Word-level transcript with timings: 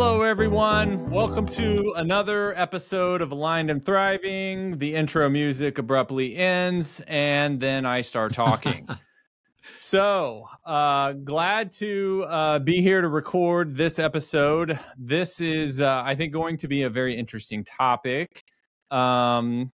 Hello, 0.00 0.22
everyone. 0.22 1.10
Welcome 1.10 1.48
to 1.48 1.92
another 1.96 2.56
episode 2.56 3.20
of 3.20 3.32
Aligned 3.32 3.68
and 3.68 3.84
Thriving. 3.84 4.78
The 4.78 4.94
intro 4.94 5.28
music 5.28 5.78
abruptly 5.78 6.36
ends, 6.36 7.02
and 7.08 7.58
then 7.58 7.84
I 7.84 8.02
start 8.02 8.32
talking. 8.32 8.88
so, 9.80 10.46
uh, 10.64 11.14
glad 11.14 11.72
to 11.78 12.24
uh, 12.28 12.58
be 12.60 12.80
here 12.80 13.00
to 13.00 13.08
record 13.08 13.74
this 13.74 13.98
episode. 13.98 14.78
This 14.96 15.40
is, 15.40 15.80
uh, 15.80 16.02
I 16.06 16.14
think, 16.14 16.32
going 16.32 16.58
to 16.58 16.68
be 16.68 16.84
a 16.84 16.88
very 16.88 17.18
interesting 17.18 17.64
topic. 17.64 18.44
Um, 18.92 19.72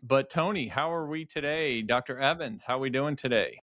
but, 0.00 0.30
Tony, 0.30 0.68
how 0.68 0.92
are 0.92 1.08
we 1.08 1.24
today? 1.24 1.82
Dr. 1.82 2.20
Evans, 2.20 2.62
how 2.62 2.76
are 2.76 2.80
we 2.82 2.90
doing 2.90 3.16
today? 3.16 3.58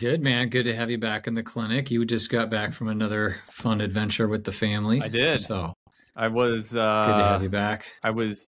Good 0.00 0.20
man, 0.20 0.48
good 0.48 0.64
to 0.64 0.74
have 0.74 0.90
you 0.90 0.98
back 0.98 1.28
in 1.28 1.34
the 1.34 1.42
clinic. 1.42 1.88
You 1.88 2.04
just 2.04 2.28
got 2.28 2.50
back 2.50 2.72
from 2.72 2.88
another 2.88 3.36
fun 3.46 3.80
adventure 3.80 4.26
with 4.26 4.42
the 4.42 4.50
family. 4.50 5.00
I 5.00 5.06
did. 5.06 5.38
So 5.38 5.72
I 6.16 6.26
was 6.26 6.74
uh, 6.74 7.04
good 7.06 7.16
to 7.16 7.24
have 7.24 7.42
you 7.44 7.48
back. 7.48 7.86
I 8.02 8.10
was 8.10 8.48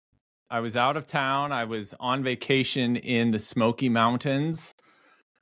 I 0.51 0.59
was 0.59 0.75
out 0.75 0.97
of 0.97 1.07
town. 1.07 1.53
I 1.53 1.63
was 1.63 1.93
on 1.99 2.23
vacation 2.23 2.97
in 2.97 3.31
the 3.31 3.39
Smoky 3.39 3.87
Mountains. 3.87 4.75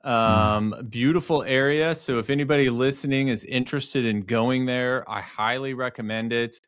Um, 0.04 0.72
mm. 0.78 0.88
beautiful 0.88 1.42
area. 1.42 1.96
So 1.96 2.20
if 2.20 2.30
anybody 2.30 2.70
listening 2.70 3.28
is 3.28 3.42
interested 3.42 4.04
in 4.04 4.22
going 4.22 4.66
there, 4.66 5.04
I 5.10 5.20
highly 5.20 5.74
recommend 5.74 6.32
it. 6.32 6.60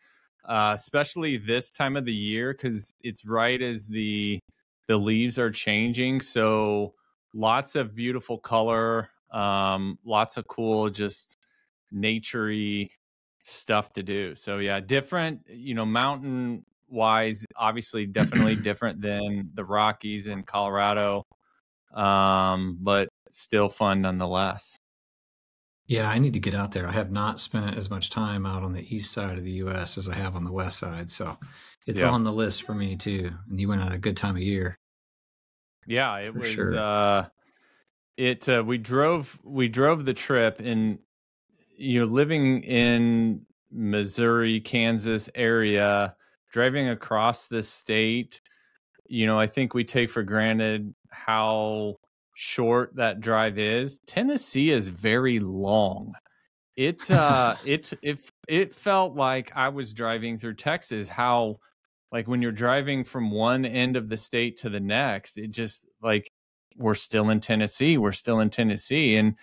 Uh, 0.45 0.73
especially 0.75 1.37
this 1.37 1.71
time 1.71 1.97
of 1.97 2.05
the 2.05 2.13
year 2.13 2.53
because 2.53 2.95
it's 3.05 3.25
right 3.25 3.63
as 3.63 3.87
the 3.87 4.41
the 4.89 4.97
leaves 4.97 5.39
are 5.39 5.53
changing. 5.53 6.21
So 6.21 6.95
lots 7.33 7.77
of 7.77 7.95
beautiful 7.95 8.37
color 8.37 9.11
um, 9.33 9.99
lots 10.05 10.37
of 10.37 10.47
cool, 10.47 10.91
just 10.91 11.37
naturey 11.95 12.91
stuff 13.43 13.93
to 13.95 14.03
do. 14.03 14.35
So 14.35 14.59
yeah, 14.59 14.81
different, 14.81 15.41
you 15.49 15.75
know, 15.75 15.87
mountain 15.87 16.65
wise, 16.89 17.45
obviously 17.57 18.07
definitely 18.07 18.57
different 18.63 19.01
than 19.01 19.51
the 19.55 19.65
Rockies 19.65 20.27
in 20.27 20.43
Colorado. 20.43 21.25
Um, 21.95 22.79
but 22.81 23.09
still 23.31 23.69
fun 23.69 24.03
nonetheless. 24.03 24.77
Yeah, 25.87 26.09
I 26.09 26.19
need 26.19 26.35
to 26.35 26.41
get 26.41 26.55
out 26.55 26.71
there. 26.71 26.87
I 26.87 26.93
have 26.93 27.11
not 27.11 27.41
spent 27.41 27.77
as 27.77 27.91
much 27.91 28.11
time 28.11 28.47
out 28.47 28.63
on 28.63 28.73
the 28.73 28.95
east 28.95 29.13
side 29.13 29.37
of 29.37 29.45
the 29.45 29.53
US 29.65 29.99
as 29.99 30.09
I 30.09 30.15
have 30.15 30.37
on 30.37 30.45
the 30.45 30.53
west 30.53 30.79
side. 30.79 31.11
So 31.11 31.37
it's 31.87 32.03
yeah. 32.03 32.11
on 32.11 32.23
the 32.23 32.33
list 32.33 32.63
for 32.63 32.75
me 32.75 32.97
too. 32.97 33.33
And 33.49 33.61
you 33.61 33.69
went 33.69 33.83
at 33.83 33.93
a 33.93 33.99
good 33.99 34.17
time 34.17 34.37
of 34.37 34.43
year. 34.43 34.77
Yeah, 35.87 36.19
it 36.19 36.33
was 36.33 36.49
sure. 36.49 36.79
uh 36.79 37.27
it 38.21 38.47
uh, 38.51 38.63
we 38.65 38.77
drove 38.77 39.41
we 39.43 39.67
drove 39.69 40.05
the 40.05 40.13
trip 40.13 40.61
and 40.61 40.99
you 41.79 42.01
know 42.01 42.07
living 42.07 42.63
in 42.65 43.47
Missouri, 43.73 44.61
Kansas 44.61 45.31
area, 45.35 46.15
driving 46.53 46.91
across 46.91 47.47
the 47.47 47.63
state, 47.63 48.43
you 49.07 49.27
know, 49.27 49.39
I 49.39 49.47
think 49.47 49.73
we 49.73 49.85
take 49.85 50.11
for 50.11 50.23
granted 50.23 50.95
how 51.09 51.97
short 52.35 52.95
that 52.97 53.21
drive 53.21 53.59
is. 53.59 54.01
Tennessee 54.07 54.71
is 54.71 54.89
very 54.89 55.41
long. 55.41 56.13
It 56.77 57.11
uh 57.11 57.57
it 57.65 57.91
it 58.03 58.19
it 58.47 58.75
felt 58.75 59.15
like 59.17 59.51
I 59.57 59.71
was 59.71 59.95
driving 59.95 60.37
through 60.37 60.55
Texas 60.57 61.09
how 61.09 61.57
like 62.13 62.29
when 62.29 62.43
you're 62.43 62.53
driving 62.53 63.03
from 63.03 63.31
one 63.31 63.65
end 63.65 63.97
of 63.97 64.11
the 64.11 64.19
state 64.19 64.59
to 64.59 64.69
the 64.69 64.81
next, 64.81 65.39
it 65.39 65.53
just 65.53 65.87
like 66.03 66.31
we're 66.81 66.95
still 66.95 67.31
in 67.31 67.41
Tennessee. 67.41 67.99
We're 67.99 68.13
still 68.13 68.41
in 68.41 68.51
Tennessee. 68.51 69.17
And 69.17 69.37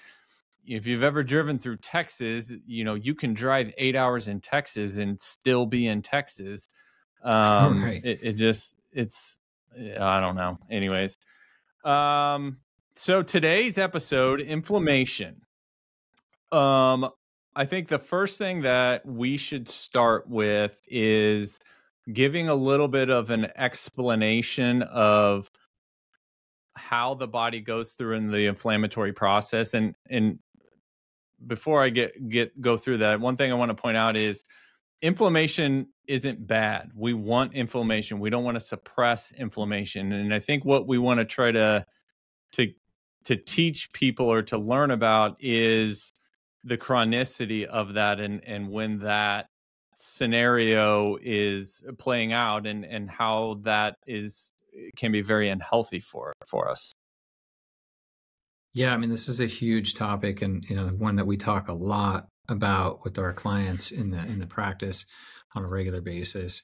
if 0.66 0.85
you've 0.85 1.03
ever 1.03 1.23
driven 1.23 1.59
through 1.59 1.78
Texas, 1.78 2.51
you 2.66 2.84
know, 2.84 2.95
you 2.95 3.16
can 3.16 3.34
drive 3.34 3.72
eight 3.78 3.95
hours 3.95 4.28
in 4.28 4.41
Texas 4.41 4.97
and 4.97 5.19
still 5.22 5.66
be 5.66 5.88
in 5.88 6.01
Texas. 6.01 6.67
Um, 7.23 7.84
right. 7.84 8.06
it, 8.06 8.19
it 8.22 8.34
just, 8.34 8.75
it's, 8.94 9.39
I 9.75 10.19
don't 10.22 10.35
know. 10.35 10.59
Anyways. 10.69 11.17
Um, 11.84 12.57
so 12.94 13.23
today's 13.23 13.79
episode, 13.79 14.40
inflammation. 14.40 15.41
Um, 16.51 17.09
I 17.56 17.66
think 17.66 17.88
the 17.88 17.97
first 17.97 18.38
thing 18.38 18.61
that 18.61 19.03
we 19.03 19.35
should 19.35 19.67
start 19.67 20.29
with 20.29 20.78
is 20.88 21.59
giving 22.13 22.50
a 22.50 22.56
little 22.56 22.88
bit 22.88 23.09
of 23.09 23.31
an 23.31 23.47
explanation 23.57 24.84
of 24.84 25.50
how 26.77 27.13
the 27.15 27.27
body 27.27 27.59
goes 27.59 27.93
through 27.93 28.15
in 28.15 28.31
the 28.31 28.45
inflammatory 28.45 29.13
process 29.13 29.73
and 29.73 29.95
and 30.09 30.39
before 31.45 31.83
I 31.83 31.89
get 31.89 32.29
get 32.29 32.59
go 32.59 32.77
through 32.77 32.99
that, 32.99 33.19
one 33.19 33.35
thing 33.35 33.51
I 33.51 33.55
want 33.55 33.69
to 33.69 33.75
point 33.75 33.97
out 33.97 34.17
is 34.17 34.43
inflammation 35.01 35.87
isn't 36.07 36.47
bad. 36.47 36.91
We 36.95 37.13
want 37.13 37.53
inflammation. 37.53 38.19
We 38.19 38.29
don't 38.29 38.43
want 38.43 38.55
to 38.55 38.61
suppress 38.61 39.31
inflammation. 39.31 40.11
And 40.11 40.33
I 40.33 40.39
think 40.39 40.66
what 40.66 40.87
we 40.87 40.97
want 40.97 41.19
to 41.19 41.25
try 41.25 41.51
to 41.51 41.85
to 42.53 42.73
to 43.25 43.35
teach 43.35 43.91
people 43.91 44.31
or 44.31 44.41
to 44.43 44.57
learn 44.57 44.91
about 44.91 45.37
is 45.39 46.13
the 46.63 46.77
chronicity 46.77 47.66
of 47.66 47.93
that 47.93 48.19
and 48.19 48.43
and 48.43 48.69
when 48.69 48.99
that 48.99 49.49
scenario 49.95 51.17
is 51.21 51.83
playing 51.97 52.33
out 52.33 52.66
and 52.66 52.85
and 52.85 53.09
how 53.09 53.59
that 53.63 53.97
is 54.05 54.53
can 54.95 55.11
be 55.11 55.21
very 55.21 55.49
unhealthy 55.49 55.99
for 55.99 56.33
for 56.45 56.69
us. 56.69 56.93
Yeah, 58.73 58.93
I 58.93 58.97
mean, 58.97 59.09
this 59.09 59.27
is 59.27 59.39
a 59.39 59.47
huge 59.47 59.95
topic, 59.95 60.41
and 60.41 60.63
you 60.69 60.75
know, 60.75 60.88
one 60.88 61.15
that 61.15 61.25
we 61.25 61.38
talk 61.38 61.67
a 61.67 61.73
lot 61.73 62.27
about 62.49 63.03
with 63.03 63.17
our 63.17 63.33
clients 63.33 63.91
in 63.91 64.11
the 64.11 64.19
in 64.19 64.39
the 64.39 64.47
practice 64.47 65.05
on 65.55 65.63
a 65.63 65.67
regular 65.67 66.01
basis. 66.01 66.61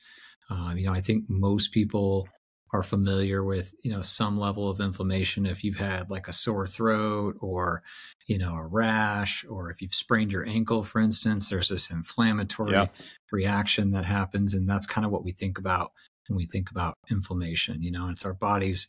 Uh, 0.50 0.74
you 0.76 0.86
know, 0.86 0.94
I 0.94 1.02
think 1.02 1.26
most 1.28 1.72
people 1.72 2.28
are 2.74 2.84
familiar 2.84 3.44
with 3.44 3.74
you 3.84 3.92
know 3.92 4.02
some 4.02 4.38
level 4.38 4.68
of 4.68 4.82
inflammation 4.82 5.46
if 5.46 5.64
you've 5.64 5.78
had 5.78 6.10
like 6.10 6.28
a 6.28 6.34
sore 6.34 6.68
throat 6.68 7.36
or 7.40 7.84
you 8.26 8.38
know 8.38 8.56
a 8.56 8.66
rash 8.66 9.46
or 9.48 9.70
if 9.70 9.82
you've 9.82 9.94
sprained 9.94 10.32
your 10.32 10.46
ankle 10.48 10.82
for 10.82 11.00
instance 11.00 11.50
there's 11.50 11.70
this 11.70 11.92
inflammatory 11.92 12.72
yeah. 12.72 12.88
reaction 13.32 13.92
that 13.92 14.06
happens 14.06 14.56
and 14.56 14.68
that's 14.68 14.88
kind 14.88 15.06
of 15.06 15.12
what 15.12 15.24
we 15.24 15.32
think 15.32 15.60
about 15.60 15.92
when 16.28 16.38
we 16.38 16.46
think 16.46 16.72
about 16.72 16.96
inflammation. 17.10 17.82
You 17.82 17.92
know, 17.92 18.10
it's 18.10 18.26
our 18.26 18.34
body's 18.34 18.88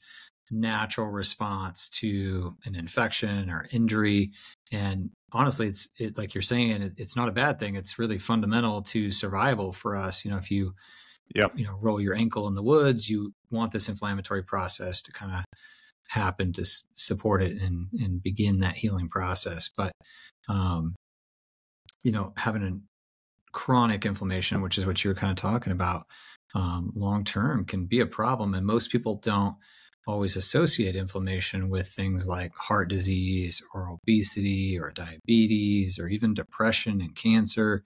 natural 0.50 1.08
response 1.08 1.88
to 1.88 2.54
an 2.64 2.74
infection 2.74 3.50
or 3.50 3.66
injury. 3.72 4.30
And 4.72 5.10
honestly, 5.32 5.66
it's 5.68 5.88
it, 5.98 6.16
like 6.18 6.34
you're 6.34 6.42
saying, 6.42 6.82
it, 6.82 6.92
it's 6.96 7.16
not 7.16 7.28
a 7.28 7.32
bad 7.32 7.58
thing. 7.58 7.76
It's 7.76 7.98
really 7.98 8.18
fundamental 8.18 8.82
to 8.82 9.10
survival 9.10 9.72
for 9.72 9.96
us. 9.96 10.24
You 10.24 10.30
know, 10.30 10.36
if 10.36 10.50
you 10.50 10.74
yep. 11.34 11.52
you 11.56 11.64
know 11.64 11.76
roll 11.80 12.00
your 12.00 12.14
ankle 12.14 12.48
in 12.48 12.54
the 12.54 12.62
woods, 12.62 13.08
you 13.08 13.32
want 13.50 13.72
this 13.72 13.88
inflammatory 13.88 14.42
process 14.42 15.02
to 15.02 15.12
kind 15.12 15.32
of 15.32 15.44
happen 16.08 16.52
to 16.52 16.60
s- 16.60 16.84
support 16.92 17.42
it 17.42 17.60
and 17.60 17.88
and 17.92 18.22
begin 18.22 18.60
that 18.60 18.76
healing 18.76 19.08
process. 19.08 19.68
But 19.74 19.92
um, 20.48 20.94
you 22.02 22.12
know, 22.12 22.32
having 22.36 22.62
a 22.62 22.78
chronic 23.52 24.04
inflammation, 24.04 24.60
which 24.60 24.78
is 24.78 24.86
what 24.86 25.02
you 25.02 25.10
were 25.10 25.14
kind 25.14 25.30
of 25.30 25.36
talking 25.36 25.72
about, 25.72 26.06
um, 26.54 26.92
long 26.94 27.24
term 27.24 27.64
can 27.64 27.86
be 27.86 28.00
a 28.00 28.06
problem. 28.06 28.54
And 28.54 28.66
most 28.66 28.90
people 28.90 29.16
don't 29.16 29.56
always 30.06 30.36
associate 30.36 30.96
inflammation 30.96 31.70
with 31.70 31.88
things 31.88 32.28
like 32.28 32.54
heart 32.54 32.88
disease 32.88 33.62
or 33.72 33.88
obesity 33.88 34.78
or 34.78 34.90
diabetes 34.90 35.98
or 35.98 36.08
even 36.08 36.34
depression 36.34 37.00
and 37.00 37.14
cancer 37.14 37.82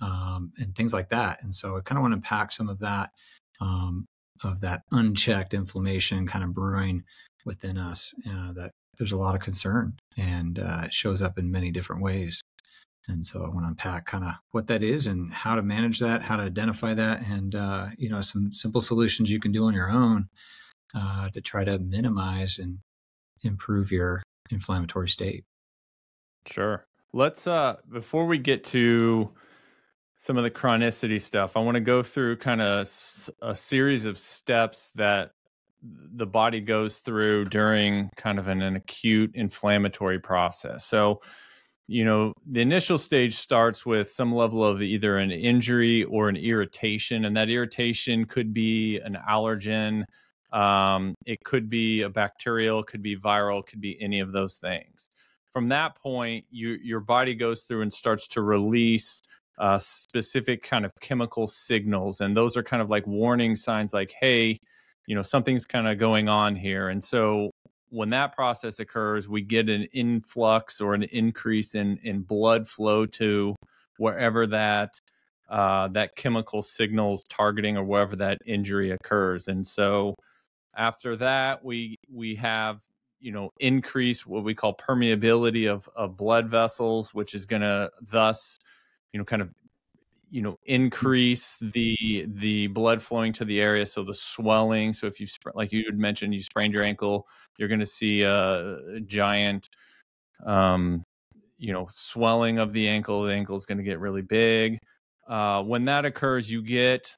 um, 0.00 0.52
and 0.58 0.74
things 0.74 0.92
like 0.92 1.08
that. 1.10 1.42
And 1.42 1.54
so 1.54 1.76
I 1.76 1.80
kind 1.80 1.98
of 1.98 2.02
want 2.02 2.12
to 2.12 2.16
unpack 2.16 2.50
some 2.52 2.68
of 2.68 2.80
that, 2.80 3.10
um, 3.60 4.06
of 4.42 4.60
that 4.62 4.82
unchecked 4.90 5.54
inflammation 5.54 6.26
kind 6.26 6.44
of 6.44 6.52
brewing 6.52 7.04
within 7.44 7.78
us 7.78 8.12
uh, 8.28 8.52
that 8.52 8.72
there's 8.98 9.12
a 9.12 9.16
lot 9.16 9.34
of 9.34 9.40
concern 9.40 9.94
and 10.16 10.58
uh, 10.58 10.82
it 10.84 10.92
shows 10.92 11.22
up 11.22 11.38
in 11.38 11.50
many 11.50 11.70
different 11.70 12.02
ways. 12.02 12.42
And 13.08 13.26
so 13.26 13.44
I 13.44 13.48
want 13.48 13.62
to 13.62 13.68
unpack 13.68 14.06
kind 14.06 14.24
of 14.24 14.34
what 14.52 14.68
that 14.68 14.82
is 14.82 15.06
and 15.06 15.32
how 15.32 15.56
to 15.56 15.62
manage 15.62 15.98
that, 15.98 16.22
how 16.22 16.36
to 16.36 16.44
identify 16.44 16.94
that, 16.94 17.22
and 17.26 17.54
uh, 17.54 17.88
you 17.98 18.08
know 18.08 18.20
some 18.20 18.52
simple 18.52 18.80
solutions 18.80 19.30
you 19.30 19.40
can 19.40 19.52
do 19.52 19.64
on 19.64 19.74
your 19.74 19.90
own 19.90 20.28
uh, 20.94 21.28
to 21.30 21.40
try 21.40 21.64
to 21.64 21.78
minimize 21.78 22.58
and 22.58 22.78
improve 23.42 23.90
your 23.90 24.22
inflammatory 24.50 25.08
state. 25.08 25.44
Sure. 26.46 26.86
Let's 27.12 27.46
uh 27.46 27.76
before 27.90 28.26
we 28.26 28.38
get 28.38 28.64
to 28.64 29.30
some 30.16 30.36
of 30.36 30.44
the 30.44 30.50
chronicity 30.50 31.20
stuff, 31.20 31.56
I 31.56 31.60
want 31.60 31.76
to 31.76 31.80
go 31.80 32.02
through 32.02 32.36
kind 32.36 32.60
of 32.60 32.86
a 33.40 33.54
series 33.54 34.04
of 34.04 34.18
steps 34.18 34.90
that 34.94 35.32
the 35.82 36.26
body 36.26 36.60
goes 36.60 36.98
through 36.98 37.46
during 37.46 38.10
kind 38.16 38.38
of 38.38 38.48
an, 38.48 38.60
an 38.60 38.76
acute 38.76 39.30
inflammatory 39.34 40.18
process. 40.18 40.84
So 40.84 41.22
you 41.90 42.04
know, 42.04 42.32
the 42.46 42.60
initial 42.60 42.98
stage 42.98 43.34
starts 43.34 43.84
with 43.84 44.12
some 44.12 44.32
level 44.32 44.64
of 44.64 44.80
either 44.80 45.16
an 45.16 45.32
injury 45.32 46.04
or 46.04 46.28
an 46.28 46.36
irritation, 46.36 47.24
and 47.24 47.36
that 47.36 47.50
irritation 47.50 48.26
could 48.26 48.54
be 48.54 49.00
an 49.04 49.18
allergen. 49.28 50.04
Um, 50.52 51.16
it 51.26 51.40
could 51.44 51.68
be 51.68 52.02
a 52.02 52.08
bacterial, 52.08 52.84
could 52.84 53.02
be 53.02 53.16
viral, 53.16 53.66
could 53.66 53.80
be 53.80 54.00
any 54.00 54.20
of 54.20 54.30
those 54.30 54.58
things. 54.58 55.10
From 55.52 55.68
that 55.70 55.96
point, 55.96 56.44
you, 56.48 56.78
your 56.80 57.00
body 57.00 57.34
goes 57.34 57.64
through 57.64 57.82
and 57.82 57.92
starts 57.92 58.28
to 58.28 58.40
release 58.40 59.20
uh, 59.58 59.78
specific 59.78 60.62
kind 60.62 60.84
of 60.84 60.92
chemical 61.00 61.48
signals, 61.48 62.20
and 62.20 62.36
those 62.36 62.56
are 62.56 62.62
kind 62.62 62.82
of 62.82 62.88
like 62.88 63.04
warning 63.08 63.56
signs, 63.56 63.92
like, 63.92 64.14
hey, 64.20 64.60
you 65.08 65.16
know, 65.16 65.22
something's 65.22 65.64
kind 65.64 65.88
of 65.88 65.98
going 65.98 66.28
on 66.28 66.54
here. 66.54 66.88
And 66.88 67.02
so 67.02 67.50
when 67.90 68.10
that 68.10 68.34
process 68.34 68.78
occurs, 68.78 69.28
we 69.28 69.42
get 69.42 69.68
an 69.68 69.84
influx 69.92 70.80
or 70.80 70.94
an 70.94 71.02
increase 71.04 71.74
in 71.74 71.98
in 72.02 72.22
blood 72.22 72.66
flow 72.66 73.06
to 73.06 73.54
wherever 73.98 74.46
that 74.46 75.00
uh, 75.50 75.88
that 75.88 76.14
chemical 76.16 76.62
signals 76.62 77.24
targeting 77.24 77.76
or 77.76 77.84
wherever 77.84 78.16
that 78.16 78.38
injury 78.46 78.92
occurs. 78.92 79.48
And 79.48 79.66
so 79.66 80.14
after 80.76 81.16
that, 81.16 81.64
we 81.64 81.96
we 82.10 82.36
have 82.36 82.80
you 83.20 83.32
know 83.32 83.50
increase 83.58 84.26
what 84.26 84.44
we 84.44 84.54
call 84.54 84.74
permeability 84.76 85.70
of 85.70 85.88
of 85.96 86.16
blood 86.16 86.48
vessels, 86.48 87.12
which 87.12 87.34
is 87.34 87.46
going 87.46 87.62
to 87.62 87.90
thus 88.00 88.58
you 89.12 89.18
know 89.18 89.24
kind 89.24 89.42
of 89.42 89.50
you 90.30 90.42
know 90.42 90.58
increase 90.64 91.56
the 91.60 92.24
the 92.34 92.68
blood 92.68 93.02
flowing 93.02 93.32
to 93.32 93.44
the 93.44 93.60
area 93.60 93.84
so 93.84 94.04
the 94.04 94.14
swelling 94.14 94.94
so 94.94 95.06
if 95.06 95.20
you 95.20 95.26
like 95.54 95.72
you 95.72 95.84
had 95.84 95.98
mentioned 95.98 96.32
you 96.32 96.42
sprained 96.42 96.72
your 96.72 96.84
ankle 96.84 97.26
you're 97.58 97.68
going 97.68 97.80
to 97.80 97.86
see 97.86 98.22
a 98.22 99.00
giant 99.06 99.68
um 100.46 101.04
you 101.58 101.72
know 101.72 101.86
swelling 101.90 102.58
of 102.58 102.72
the 102.72 102.88
ankle 102.88 103.22
the 103.24 103.32
ankle 103.32 103.56
is 103.56 103.66
going 103.66 103.78
to 103.78 103.84
get 103.84 104.00
really 104.00 104.22
big. 104.22 104.78
Uh 105.28 105.62
when 105.62 105.84
that 105.84 106.04
occurs 106.04 106.50
you 106.50 106.62
get 106.62 107.16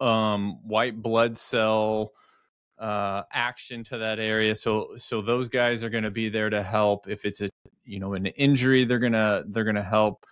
um 0.00 0.58
white 0.66 1.00
blood 1.02 1.36
cell 1.36 2.12
uh 2.78 3.22
action 3.32 3.82
to 3.82 3.98
that 3.98 4.18
area 4.18 4.54
so 4.54 4.90
so 4.96 5.22
those 5.22 5.48
guys 5.48 5.82
are 5.82 5.90
going 5.90 6.04
to 6.04 6.10
be 6.10 6.28
there 6.28 6.50
to 6.50 6.62
help. 6.62 7.08
If 7.08 7.24
it's 7.24 7.40
a 7.40 7.48
you 7.84 8.00
know 8.00 8.14
an 8.14 8.26
injury 8.26 8.84
they're 8.84 8.98
going 8.98 9.12
to 9.12 9.44
they're 9.48 9.64
going 9.64 9.76
to 9.76 9.82
help 9.82 10.26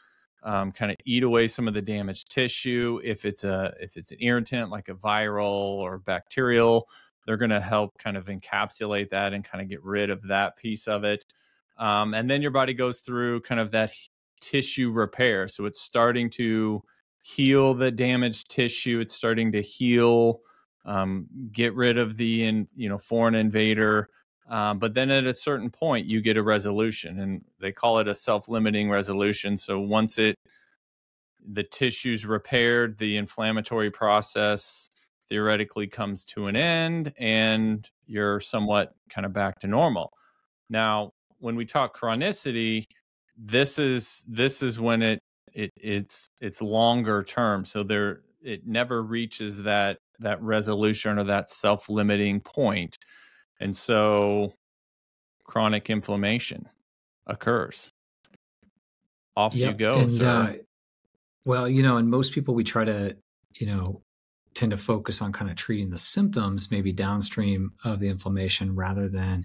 um, 0.45 0.73
kind 0.73 0.93
of 0.93 0.99
eat 1.05 1.23
away 1.23 1.49
some 1.49 1.67
of 1.67 1.75
the 1.75 1.83
damaged 1.83 2.31
tissue. 2.31 3.01
If 3.03 3.25
it's 3.25 3.45
a 3.45 3.75
if 3.81 3.97
it's 3.97 4.13
an 4.13 4.19
irritant 4.21 4.71
like 4.71 4.89
a 4.89 4.95
viral 4.95 5.59
or 5.59 5.99
bacterial, 5.99 6.89
they're 7.27 7.37
going 7.39 7.51
to 7.51 7.61
help 7.61 7.99
kind 7.99 8.17
of 8.17 8.27
encapsulate 8.27 9.11
that 9.11 9.33
and 9.33 9.45
kind 9.45 9.63
of 9.63 9.69
get 9.69 9.83
rid 9.83 10.11
of 10.11 10.23
that 10.29 10.57
piece 10.57 10.87
of 10.87 11.05
it. 11.05 11.25
Um, 11.79 12.15
and 12.15 12.31
then 12.31 12.43
your 12.43 12.51
body 12.51 12.75
goes 12.75 13.01
through 13.01 13.41
kind 13.41 13.61
of 13.61 13.73
that 13.73 13.93
tissue 14.41 14.91
repair. 14.91 15.49
So 15.49 15.65
it's 15.65 15.81
starting 15.81 16.31
to 16.31 16.83
heal 17.23 17.75
the 17.75 17.91
damaged 17.91 18.51
tissue. 18.51 19.01
It's 19.01 19.15
starting 19.15 19.53
to 19.53 19.63
heal, 19.63 20.41
um, 20.85 21.27
get 21.51 21.75
rid 21.75 21.97
of 21.97 22.17
the 22.17 22.45
in, 22.45 22.69
you 22.77 22.89
know 22.89 22.99
foreign 22.99 23.35
invader. 23.35 24.11
Um, 24.49 24.79
but 24.79 24.95
then 24.95 25.11
at 25.11 25.25
a 25.25 25.35
certain 25.35 25.71
point, 25.71 26.07
you 26.07 26.21
get 26.21 26.37
a 26.37 26.43
resolution, 26.43 27.21
and 27.21 27.45
they 27.61 27.73
call 27.73 27.99
it 27.99 28.09
a 28.09 28.15
self-limiting 28.15 28.91
resolution. 28.91 29.57
So 29.57 29.81
once 29.81 30.19
it 30.19 30.35
the 31.47 31.63
tissue's 31.63 32.25
repaired, 32.25 32.99
the 32.99 33.17
inflammatory 33.17 33.91
process 33.91 34.91
theoretically 35.29 35.87
comes 35.87 36.25
to 36.25 36.47
an 36.47 36.57
end, 36.57 37.13
and 37.19 37.89
you're 38.07 38.41
somewhat 38.41 38.95
kind 39.09 39.25
of 39.27 39.33
back 39.33 39.59
to 39.61 39.67
normal. 39.67 40.13
Now, 40.71 41.13
when 41.39 41.57
we 41.57 41.65
talk 41.65 41.99
chronicity, 41.99 42.85
this 43.37 43.79
is 43.79 44.25
this 44.29 44.63
is 44.63 44.79
when 44.79 45.03
it 45.03 45.19
it 45.53 45.71
it's 45.77 46.29
it's 46.41 46.61
longer 46.63 47.23
term. 47.23 47.65
So 47.65 47.83
there 47.83 48.21
it 48.43 48.67
never 48.67 49.03
reaches 49.03 49.63
that 49.63 49.99
that 50.21 50.41
resolution 50.43 51.19
or 51.19 51.25
that 51.25 51.51
self-limiting 51.51 52.41
point 52.41 52.97
and 53.61 53.77
so 53.77 54.55
chronic 55.45 55.91
inflammation 55.91 56.69
occurs. 57.27 57.91
Off 59.37 59.55
yep. 59.55 59.73
you 59.73 59.79
go, 59.79 59.97
and, 59.97 60.13
sir. 60.13 60.29
Uh, 60.29 60.53
well, 61.45 61.69
you 61.69 61.83
know, 61.83 61.97
and 61.97 62.09
most 62.09 62.33
people 62.33 62.55
we 62.55 62.65
try 62.65 62.85
to, 62.85 63.17
you 63.59 63.67
know, 63.67 64.01
tend 64.55 64.71
to 64.71 64.77
focus 64.77 65.21
on 65.21 65.33
kind 65.33 65.51
of 65.51 65.57
treating 65.57 65.91
the 65.91 65.99
symptoms 65.99 66.71
maybe 66.71 66.93
downstream 66.93 67.73
of 67.85 68.01
the 68.01 68.09
inflammation 68.09 68.75
rather 68.75 69.09
than 69.09 69.45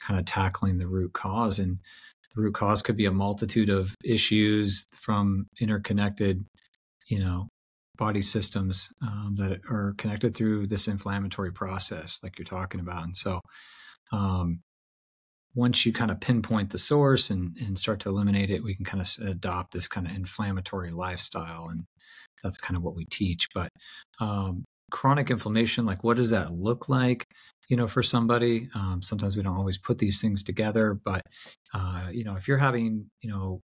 kind 0.00 0.18
of 0.18 0.24
tackling 0.24 0.78
the 0.78 0.86
root 0.86 1.12
cause. 1.12 1.58
And 1.58 1.78
the 2.34 2.40
root 2.40 2.54
cause 2.54 2.82
could 2.82 2.96
be 2.96 3.04
a 3.04 3.12
multitude 3.12 3.68
of 3.68 3.94
issues 4.02 4.86
from 4.94 5.46
interconnected, 5.60 6.44
you 7.08 7.18
know, 7.20 7.48
body 7.96 8.22
systems 8.22 8.92
um, 9.02 9.34
that 9.36 9.60
are 9.70 9.94
connected 9.98 10.36
through 10.36 10.66
this 10.66 10.88
inflammatory 10.88 11.52
process, 11.52 12.20
like 12.22 12.38
you're 12.38 12.44
talking 12.44 12.80
about. 12.80 13.04
And 13.04 13.16
so, 13.16 13.40
um, 14.12 14.60
once 15.54 15.86
you 15.86 15.92
kind 15.92 16.10
of 16.10 16.20
pinpoint 16.20 16.70
the 16.70 16.78
source 16.78 17.30
and, 17.30 17.56
and 17.56 17.78
start 17.78 17.98
to 18.00 18.10
eliminate 18.10 18.50
it, 18.50 18.62
we 18.62 18.74
can 18.74 18.84
kind 18.84 19.00
of 19.00 19.26
adopt 19.26 19.72
this 19.72 19.88
kind 19.88 20.06
of 20.06 20.14
inflammatory 20.14 20.90
lifestyle. 20.90 21.68
And 21.70 21.84
that's 22.42 22.58
kind 22.58 22.76
of 22.76 22.82
what 22.82 22.94
we 22.94 23.06
teach. 23.06 23.48
But 23.54 23.70
um, 24.20 24.64
chronic 24.90 25.30
inflammation, 25.30 25.86
like 25.86 26.04
what 26.04 26.18
does 26.18 26.30
that 26.30 26.52
look 26.52 26.90
like? 26.90 27.24
You 27.68 27.76
know, 27.76 27.88
for 27.88 28.02
somebody, 28.02 28.68
um, 28.74 29.00
sometimes 29.02 29.36
we 29.36 29.42
don't 29.42 29.56
always 29.56 29.78
put 29.78 29.98
these 29.98 30.20
things 30.20 30.42
together, 30.42 30.94
but 30.94 31.22
uh, 31.74 32.08
you 32.12 32.22
know, 32.22 32.36
if 32.36 32.46
you're 32.46 32.58
having, 32.58 33.06
you 33.22 33.30
know, 33.30 33.60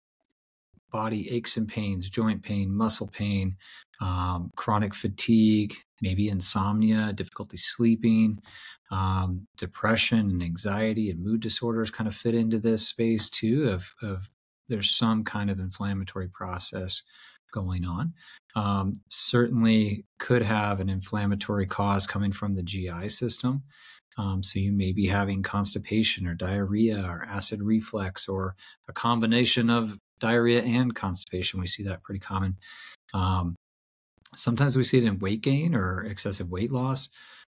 body 0.91 1.29
aches 1.31 1.57
and 1.57 1.67
pains, 1.67 2.09
joint 2.09 2.43
pain, 2.43 2.75
muscle 2.75 3.07
pain, 3.07 3.55
um, 4.01 4.51
chronic 4.55 4.93
fatigue, 4.93 5.73
maybe 6.01 6.29
insomnia, 6.29 7.13
difficulty 7.13 7.57
sleeping, 7.57 8.39
um, 8.91 9.47
depression 9.57 10.19
and 10.19 10.43
anxiety 10.43 11.09
and 11.09 11.23
mood 11.23 11.41
disorders 11.41 11.91
kind 11.91 12.07
of 12.07 12.15
fit 12.15 12.35
into 12.35 12.59
this 12.59 12.87
space 12.87 13.29
too. 13.29 13.69
Of, 13.69 13.93
of 14.01 14.29
there's 14.69 14.95
some 14.95 15.23
kind 15.23 15.49
of 15.49 15.59
inflammatory 15.59 16.27
process 16.27 17.03
going 17.53 17.85
on. 17.85 18.13
Um, 18.55 18.93
certainly 19.09 20.05
could 20.19 20.41
have 20.41 20.79
an 20.79 20.89
inflammatory 20.89 21.65
cause 21.65 22.07
coming 22.07 22.31
from 22.31 22.55
the 22.55 22.63
GI 22.63 23.09
system. 23.09 23.63
Um, 24.17 24.41
so 24.41 24.59
you 24.59 24.71
may 24.71 24.93
be 24.93 25.05
having 25.05 25.43
constipation 25.43 26.27
or 26.27 26.33
diarrhea 26.33 27.03
or 27.03 27.23
acid 27.29 27.61
reflux 27.61 28.27
or 28.27 28.55
a 28.87 28.93
combination 28.93 29.69
of 29.69 29.97
diarrhea 30.19 30.63
and 30.63 30.95
constipation. 30.95 31.59
We 31.59 31.67
see 31.67 31.83
that 31.83 32.01
pretty 32.01 32.19
common. 32.19 32.57
Um, 33.13 33.55
sometimes 34.35 34.75
we 34.75 34.83
see 34.83 34.97
it 34.97 35.05
in 35.05 35.19
weight 35.19 35.41
gain 35.41 35.75
or 35.75 36.03
excessive 36.03 36.49
weight 36.49 36.71
loss, 36.71 37.09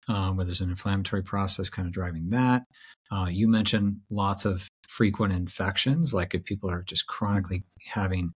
um, 0.09 0.37
where 0.37 0.45
there's 0.45 0.61
an 0.61 0.71
inflammatory 0.71 1.23
process 1.23 1.69
kind 1.69 1.87
of 1.87 1.93
driving 1.93 2.31
that. 2.31 2.63
Uh, 3.11 3.27
you 3.29 3.49
mentioned 3.49 3.97
lots 4.11 4.45
of 4.45 4.69
frequent 4.87 5.33
infections, 5.33 6.15
like 6.15 6.35
if 6.35 6.45
people 6.45 6.71
are 6.71 6.83
just 6.83 7.07
chronically 7.07 7.65
having, 7.89 8.33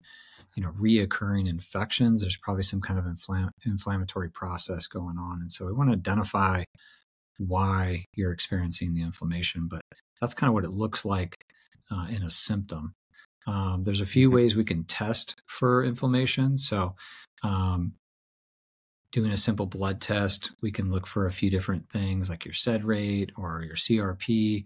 you 0.55 0.63
know, 0.63 0.71
reoccurring 0.79 1.47
infections, 1.47 2.21
there's 2.21 2.37
probably 2.37 2.63
some 2.63 2.81
kind 2.81 2.99
of 2.99 3.05
infl- 3.05 3.49
inflammatory 3.65 4.29
process 4.29 4.87
going 4.87 5.17
on. 5.17 5.39
And 5.41 5.51
so 5.51 5.65
we 5.65 5.73
want 5.73 5.89
to 5.89 5.97
identify 5.97 6.63
why 7.37 8.05
you're 8.15 8.33
experiencing 8.33 8.93
the 8.93 9.01
inflammation, 9.01 9.67
but 9.69 9.81
that's 10.19 10.33
kind 10.33 10.49
of 10.49 10.53
what 10.53 10.65
it 10.65 10.71
looks 10.71 11.05
like 11.05 11.35
uh, 11.89 12.07
in 12.09 12.23
a 12.23 12.29
symptom. 12.29 12.93
Um, 13.47 13.83
there's 13.83 14.01
a 14.01 14.05
few 14.05 14.27
mm-hmm. 14.27 14.35
ways 14.35 14.55
we 14.55 14.63
can 14.63 14.83
test 14.83 15.41
for 15.47 15.83
inflammation. 15.83 16.57
So, 16.57 16.95
um, 17.43 17.93
doing 19.11 19.31
a 19.31 19.37
simple 19.37 19.65
blood 19.65 19.99
test, 19.99 20.51
we 20.61 20.71
can 20.71 20.89
look 20.89 21.05
for 21.05 21.25
a 21.25 21.31
few 21.31 21.49
different 21.49 21.89
things 21.89 22.29
like 22.29 22.45
your 22.45 22.53
SED 22.53 22.83
rate 22.83 23.31
or 23.37 23.63
your 23.63 23.75
CRP 23.75 24.65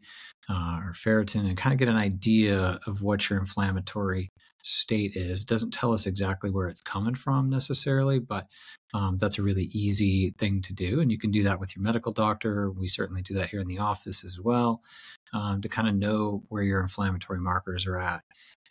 uh, 0.50 0.80
or 0.84 0.94
ferritin 0.94 1.48
and 1.48 1.58
kind 1.58 1.74
of 1.74 1.80
get 1.80 1.88
an 1.88 1.98
idea 1.98 2.80
of 2.86 3.02
what 3.02 3.30
your 3.30 3.40
inflammatory 3.40 4.32
state 4.62 5.16
is. 5.16 5.42
It 5.42 5.48
doesn't 5.48 5.74
tell 5.74 5.94
us 5.94 6.08
exactly 6.08 6.50
where 6.50 6.68
it's 6.68 6.82
coming 6.82 7.16
from 7.16 7.50
necessarily, 7.50 8.20
but 8.20 8.48
um, 8.94 9.18
that's 9.18 9.38
a 9.38 9.44
really 9.44 9.70
easy 9.74 10.34
thing 10.38 10.62
to 10.64 10.74
do. 10.74 11.02
And 11.02 11.12
you 11.12 11.18
can 11.18 11.32
do 11.32 11.44
that 11.44 11.60
with 11.60 11.76
your 11.76 11.84
medical 11.84 12.12
doctor. 12.12 12.72
We 12.72 12.88
certainly 12.88 13.22
do 13.22 13.36
that 13.36 13.50
here 13.50 13.60
in 13.60 13.68
the 13.68 13.80
office 13.80 14.24
as 14.24 14.40
well 14.40 14.82
um, 15.34 15.62
to 15.62 15.70
kind 15.70 15.88
of 15.88 15.96
know 15.96 16.44
where 16.50 16.64
your 16.64 16.82
inflammatory 16.82 17.40
markers 17.40 17.86
are 17.86 17.98
at. 17.98 18.22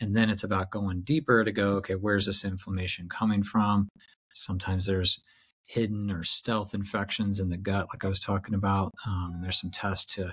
And 0.00 0.16
then 0.16 0.30
it's 0.30 0.44
about 0.44 0.70
going 0.70 1.02
deeper 1.02 1.44
to 1.44 1.52
go, 1.52 1.74
okay, 1.74 1.94
where's 1.94 2.26
this 2.26 2.44
inflammation 2.44 3.08
coming 3.08 3.42
from? 3.42 3.88
Sometimes 4.32 4.86
there's 4.86 5.22
hidden 5.66 6.10
or 6.10 6.22
stealth 6.22 6.74
infections 6.74 7.40
in 7.40 7.48
the 7.48 7.56
gut, 7.56 7.88
like 7.92 8.04
I 8.04 8.08
was 8.08 8.20
talking 8.20 8.54
about. 8.54 8.92
Um, 9.06 9.38
there's 9.42 9.60
some 9.60 9.70
tests 9.70 10.14
to 10.14 10.32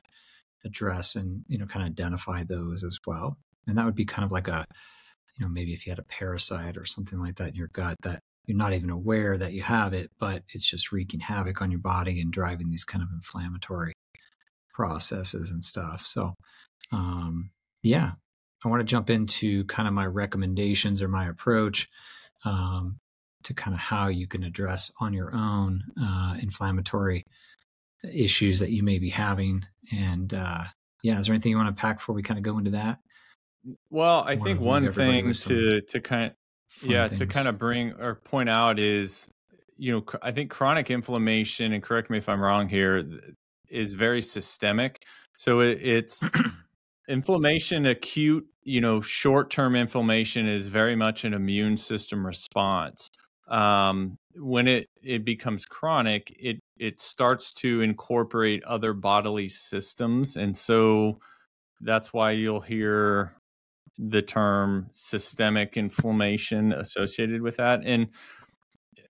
address 0.65 1.15
and, 1.15 1.43
you 1.47 1.57
know, 1.57 1.65
kind 1.65 1.85
of 1.85 1.91
identify 1.91 2.43
those 2.43 2.83
as 2.83 2.99
well. 3.05 3.37
And 3.67 3.77
that 3.77 3.85
would 3.85 3.95
be 3.95 4.05
kind 4.05 4.25
of 4.25 4.31
like 4.31 4.47
a, 4.47 4.65
you 5.37 5.45
know, 5.45 5.49
maybe 5.49 5.73
if 5.73 5.85
you 5.85 5.91
had 5.91 5.99
a 5.99 6.03
parasite 6.03 6.77
or 6.77 6.85
something 6.85 7.19
like 7.19 7.35
that 7.37 7.49
in 7.49 7.55
your 7.55 7.69
gut 7.73 7.95
that 8.03 8.19
you're 8.45 8.57
not 8.57 8.73
even 8.73 8.89
aware 8.89 9.37
that 9.37 9.53
you 9.53 9.61
have 9.61 9.93
it, 9.93 10.11
but 10.19 10.43
it's 10.49 10.69
just 10.69 10.91
wreaking 10.91 11.19
havoc 11.19 11.61
on 11.61 11.71
your 11.71 11.79
body 11.79 12.19
and 12.19 12.33
driving 12.33 12.69
these 12.69 12.83
kind 12.83 13.03
of 13.03 13.09
inflammatory 13.13 13.93
processes 14.73 15.51
and 15.51 15.63
stuff. 15.63 16.05
So, 16.05 16.33
um, 16.91 17.51
yeah, 17.83 18.11
I 18.63 18.67
want 18.67 18.81
to 18.81 18.85
jump 18.85 19.09
into 19.09 19.63
kind 19.65 19.87
of 19.87 19.93
my 19.93 20.05
recommendations 20.05 21.01
or 21.01 21.07
my 21.07 21.27
approach 21.27 21.87
um, 22.45 22.97
to 23.43 23.53
kind 23.53 23.73
of 23.73 23.79
how 23.79 24.07
you 24.07 24.27
can 24.27 24.43
address 24.43 24.91
on 24.99 25.13
your 25.13 25.33
own 25.33 25.83
uh, 26.01 26.35
inflammatory 26.39 27.25
issues 28.03 28.59
that 28.59 28.71
you 28.71 28.83
may 28.83 28.99
be 28.99 29.09
having. 29.09 29.63
And 29.91 30.33
uh, 30.33 30.63
yeah, 31.03 31.19
is 31.19 31.27
there 31.27 31.33
anything 31.33 31.51
you 31.51 31.57
want 31.57 31.75
to 31.75 31.79
pack 31.79 31.97
before 31.97 32.15
we 32.15 32.23
kind 32.23 32.37
of 32.37 32.43
go 32.43 32.57
into 32.57 32.71
that? 32.71 32.99
Well, 33.89 34.23
I 34.25 34.35
think 34.35 34.59
one 34.59 34.91
thing 34.91 35.31
to 35.31 35.81
to 35.81 35.99
kind 35.99 36.33
yeah 36.83 37.07
things. 37.07 37.19
to 37.19 37.25
kind 37.25 37.47
of 37.47 37.57
bring 37.57 37.91
or 37.99 38.15
point 38.15 38.49
out 38.49 38.79
is 38.79 39.29
you 39.77 39.91
know 39.91 40.03
i 40.21 40.31
think 40.31 40.49
chronic 40.49 40.89
inflammation 40.89 41.73
and 41.73 41.83
correct 41.83 42.09
me 42.09 42.17
if 42.17 42.29
i'm 42.29 42.41
wrong 42.41 42.69
here 42.69 43.03
is 43.69 43.93
very 43.93 44.21
systemic 44.21 45.03
so 45.35 45.59
it, 45.59 45.79
it's 45.81 46.23
inflammation 47.09 47.87
acute 47.87 48.45
you 48.63 48.79
know 48.79 49.01
short-term 49.01 49.75
inflammation 49.75 50.47
is 50.47 50.67
very 50.67 50.95
much 50.95 51.25
an 51.25 51.33
immune 51.33 51.75
system 51.75 52.25
response 52.25 53.09
um, 53.51 54.17
when 54.35 54.67
it 54.67 54.87
it 55.03 55.25
becomes 55.25 55.65
chronic 55.65 56.33
it 56.39 56.59
it 56.77 56.99
starts 56.99 57.51
to 57.53 57.81
incorporate 57.81 58.63
other 58.63 58.93
bodily 58.93 59.49
systems 59.49 60.37
and 60.37 60.55
so 60.55 61.19
that's 61.81 62.13
why 62.13 62.31
you'll 62.31 62.61
hear 62.61 63.35
the 63.97 64.21
term 64.21 64.87
systemic 64.91 65.75
inflammation 65.75 66.71
associated 66.71 67.41
with 67.41 67.57
that 67.57 67.81
and 67.83 68.07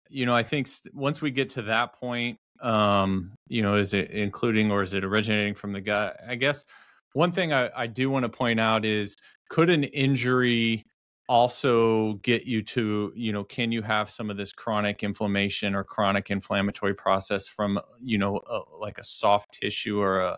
you 0.09 0.25
know 0.25 0.35
i 0.35 0.41
think 0.41 0.67
once 0.91 1.21
we 1.21 1.29
get 1.29 1.49
to 1.49 1.61
that 1.61 1.93
point 1.93 2.35
um 2.61 3.31
you 3.47 3.61
know 3.61 3.75
is 3.75 3.93
it 3.93 4.09
including 4.09 4.71
or 4.71 4.81
is 4.81 4.93
it 4.93 5.03
originating 5.03 5.53
from 5.53 5.71
the 5.71 5.81
gut? 5.81 6.19
I 6.27 6.35
guess 6.35 6.65
one 7.13 7.31
thing 7.31 7.53
I, 7.53 7.69
I 7.75 7.87
do 7.87 8.09
want 8.09 8.23
to 8.23 8.29
point 8.29 8.59
out 8.59 8.85
is 8.85 9.17
could 9.49 9.69
an 9.69 9.83
injury 9.83 10.85
also 11.31 12.15
get 12.23 12.43
you 12.43 12.61
to, 12.61 13.13
you 13.15 13.31
know, 13.31 13.45
can 13.45 13.71
you 13.71 13.81
have 13.81 14.09
some 14.09 14.29
of 14.29 14.35
this 14.35 14.51
chronic 14.51 15.01
inflammation 15.01 15.73
or 15.73 15.81
chronic 15.81 16.29
inflammatory 16.29 16.93
process 16.93 17.47
from, 17.47 17.79
you 18.03 18.17
know, 18.17 18.41
a, 18.49 18.59
like 18.77 18.97
a 18.97 19.03
soft 19.05 19.57
tissue 19.61 19.97
or 20.01 20.19
a, 20.19 20.37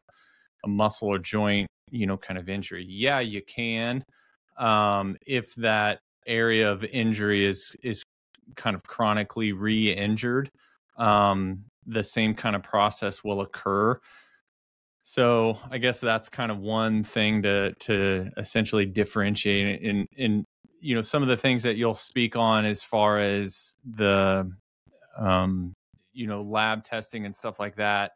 a 0.64 0.68
muscle 0.68 1.08
or 1.08 1.18
joint, 1.18 1.66
you 1.90 2.06
know, 2.06 2.16
kind 2.16 2.38
of 2.38 2.48
injury? 2.48 2.86
Yeah, 2.88 3.22
you 3.22 3.42
can. 3.42 4.04
Um, 4.60 5.18
if 5.26 5.56
that 5.56 5.98
area 6.28 6.72
of 6.72 6.84
injury 6.84 7.44
is 7.44 7.76
is 7.82 8.04
kind 8.56 8.76
of 8.76 8.84
chronically 8.84 9.52
re-injured, 9.52 10.48
um, 10.98 11.66
the 11.88 12.04
same 12.04 12.36
kind 12.36 12.56
of 12.56 12.62
process 12.62 13.24
will 13.24 13.42
occur. 13.42 14.00
So 15.02 15.58
I 15.72 15.80
guess 15.80 16.00
that's 16.00 16.30
kind 16.30 16.52
of 16.52 16.60
one 16.60 17.04
thing 17.04 17.42
to 17.42 17.74
to 17.74 18.30
essentially 18.38 18.86
differentiate 18.86 19.82
in 19.82 20.06
in 20.16 20.46
you 20.84 20.96
know 20.96 21.02
some 21.02 21.24
of 21.24 21.30
the 21.30 21.38
things 21.38 21.64
that 21.64 21.78
you'll 21.78 21.96
speak 21.96 22.36
on 22.36 22.66
as 22.66 22.84
far 22.84 23.18
as 23.20 23.78
the 23.96 24.52
um 25.18 25.74
you 26.12 26.28
know 26.28 26.42
lab 26.42 26.84
testing 26.84 27.26
and 27.26 27.36
stuff 27.36 27.60
like 27.60 27.76
that. 27.78 28.12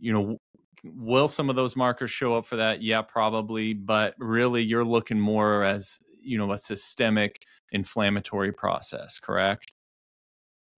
You 0.00 0.12
know, 0.12 0.38
will 0.82 1.28
some 1.28 1.48
of 1.48 1.56
those 1.56 1.76
markers 1.76 2.10
show 2.10 2.36
up 2.36 2.44
for 2.44 2.56
that? 2.56 2.82
Yeah, 2.82 3.02
probably, 3.02 3.72
but 3.72 4.14
really 4.18 4.62
you're 4.62 4.84
looking 4.84 5.20
more 5.20 5.62
as 5.62 5.98
you 6.20 6.38
know 6.38 6.52
a 6.52 6.58
systemic 6.58 7.44
inflammatory 7.70 8.52
process, 8.52 9.18
correct? 9.18 9.72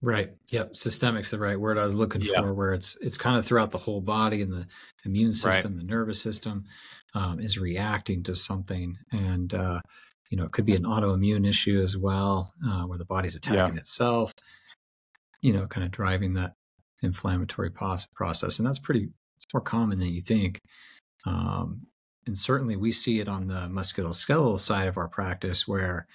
Right. 0.03 0.33
Yep. 0.51 0.75
Systemic's 0.75 1.31
the 1.31 1.39
right 1.39 1.59
word 1.59 1.79
I 1.79 1.85
was 1.85 1.95
looking 1.95 2.21
yeah. 2.21 2.43
for, 2.43 2.53
where 2.53 2.75
it's 2.75 2.97
it's 2.99 3.17
kind 3.17 3.39
of 3.39 3.47
throughout 3.47 3.71
the 3.71 3.79
whole 3.79 4.03
body 4.03 4.43
and 4.43 4.53
the 4.53 4.67
immune 5.07 5.33
system, 5.33 5.73
right. 5.73 5.81
the 5.81 5.87
nervous 5.87 6.21
system 6.21 6.65
um, 7.15 7.41
is 7.41 7.59
reacting 7.59 8.23
to 8.25 8.37
something, 8.37 8.99
and 9.13 9.55
uh, 9.55 9.81
you 10.35 10.41
know 10.41 10.47
it 10.47 10.51
could 10.51 10.67
be 10.67 10.75
an 10.75 10.83
autoimmune 10.83 11.49
issue 11.49 11.81
as 11.81 11.97
well, 11.97 12.53
uh, 12.67 12.83
where 12.83 12.99
the 12.99 13.05
body's 13.05 13.37
attacking 13.37 13.77
yeah. 13.77 13.81
itself. 13.81 14.35
You 15.43 15.53
know, 15.53 15.69
kind 15.69 15.87
of 15.87 15.93
driving 15.93 16.35
that 16.35 16.55
inflammatory 17.03 17.71
process, 17.71 18.59
and 18.59 18.67
that's 18.67 18.81
pretty 18.81 19.11
it's 19.37 19.47
more 19.55 19.61
common 19.61 20.01
than 20.01 20.09
you 20.09 20.23
think. 20.23 20.59
Um, 21.25 21.87
and 22.27 22.37
certainly, 22.37 22.75
we 22.75 22.91
see 22.91 23.21
it 23.21 23.29
on 23.29 23.47
the 23.47 23.69
musculoskeletal 23.69 24.59
side 24.59 24.89
of 24.89 24.99
our 24.99 25.07
practice, 25.07 25.69
where 25.69 26.09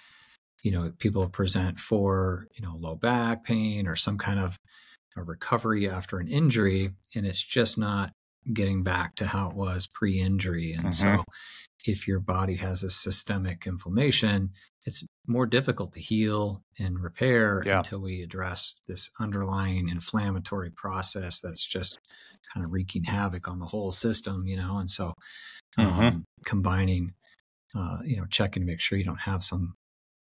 you 0.63 0.71
know 0.71 0.91
people 0.99 1.25
present 1.29 1.79
for 1.79 2.45
you 2.57 2.65
know 2.65 2.75
low 2.77 2.95
back 2.95 3.45
pain 3.45 3.87
or 3.87 3.95
some 3.95 4.17
kind 4.17 4.41
of 4.41 4.57
a 5.15 5.23
recovery 5.23 5.89
after 5.89 6.19
an 6.19 6.27
injury 6.27 6.91
and 7.15 7.25
it's 7.25 7.41
just 7.41 7.77
not 7.77 8.11
getting 8.53 8.83
back 8.83 9.15
to 9.15 9.27
how 9.27 9.49
it 9.49 9.55
was 9.55 9.87
pre-injury 9.87 10.73
and 10.73 10.87
mm-hmm. 10.87 11.17
so 11.17 11.23
if 11.85 12.07
your 12.07 12.19
body 12.19 12.55
has 12.55 12.83
a 12.83 12.89
systemic 12.89 13.65
inflammation 13.67 14.49
it's 14.85 15.03
more 15.27 15.45
difficult 15.45 15.93
to 15.93 15.99
heal 15.99 16.63
and 16.79 16.99
repair 16.99 17.61
yeah. 17.65 17.77
until 17.79 18.01
we 18.01 18.21
address 18.21 18.81
this 18.87 19.09
underlying 19.19 19.89
inflammatory 19.89 20.71
process 20.71 21.39
that's 21.41 21.65
just 21.65 21.99
kind 22.53 22.65
of 22.65 22.71
wreaking 22.71 23.03
havoc 23.03 23.47
on 23.47 23.59
the 23.59 23.65
whole 23.65 23.91
system 23.91 24.47
you 24.47 24.57
know 24.57 24.77
and 24.77 24.89
so 24.89 25.13
mm-hmm. 25.77 25.99
um, 25.99 26.25
combining 26.45 27.13
uh, 27.75 27.99
you 28.03 28.17
know 28.17 28.25
checking 28.29 28.61
to 28.63 28.67
make 28.67 28.79
sure 28.79 28.97
you 28.97 29.03
don't 29.03 29.21
have 29.21 29.43
some 29.43 29.75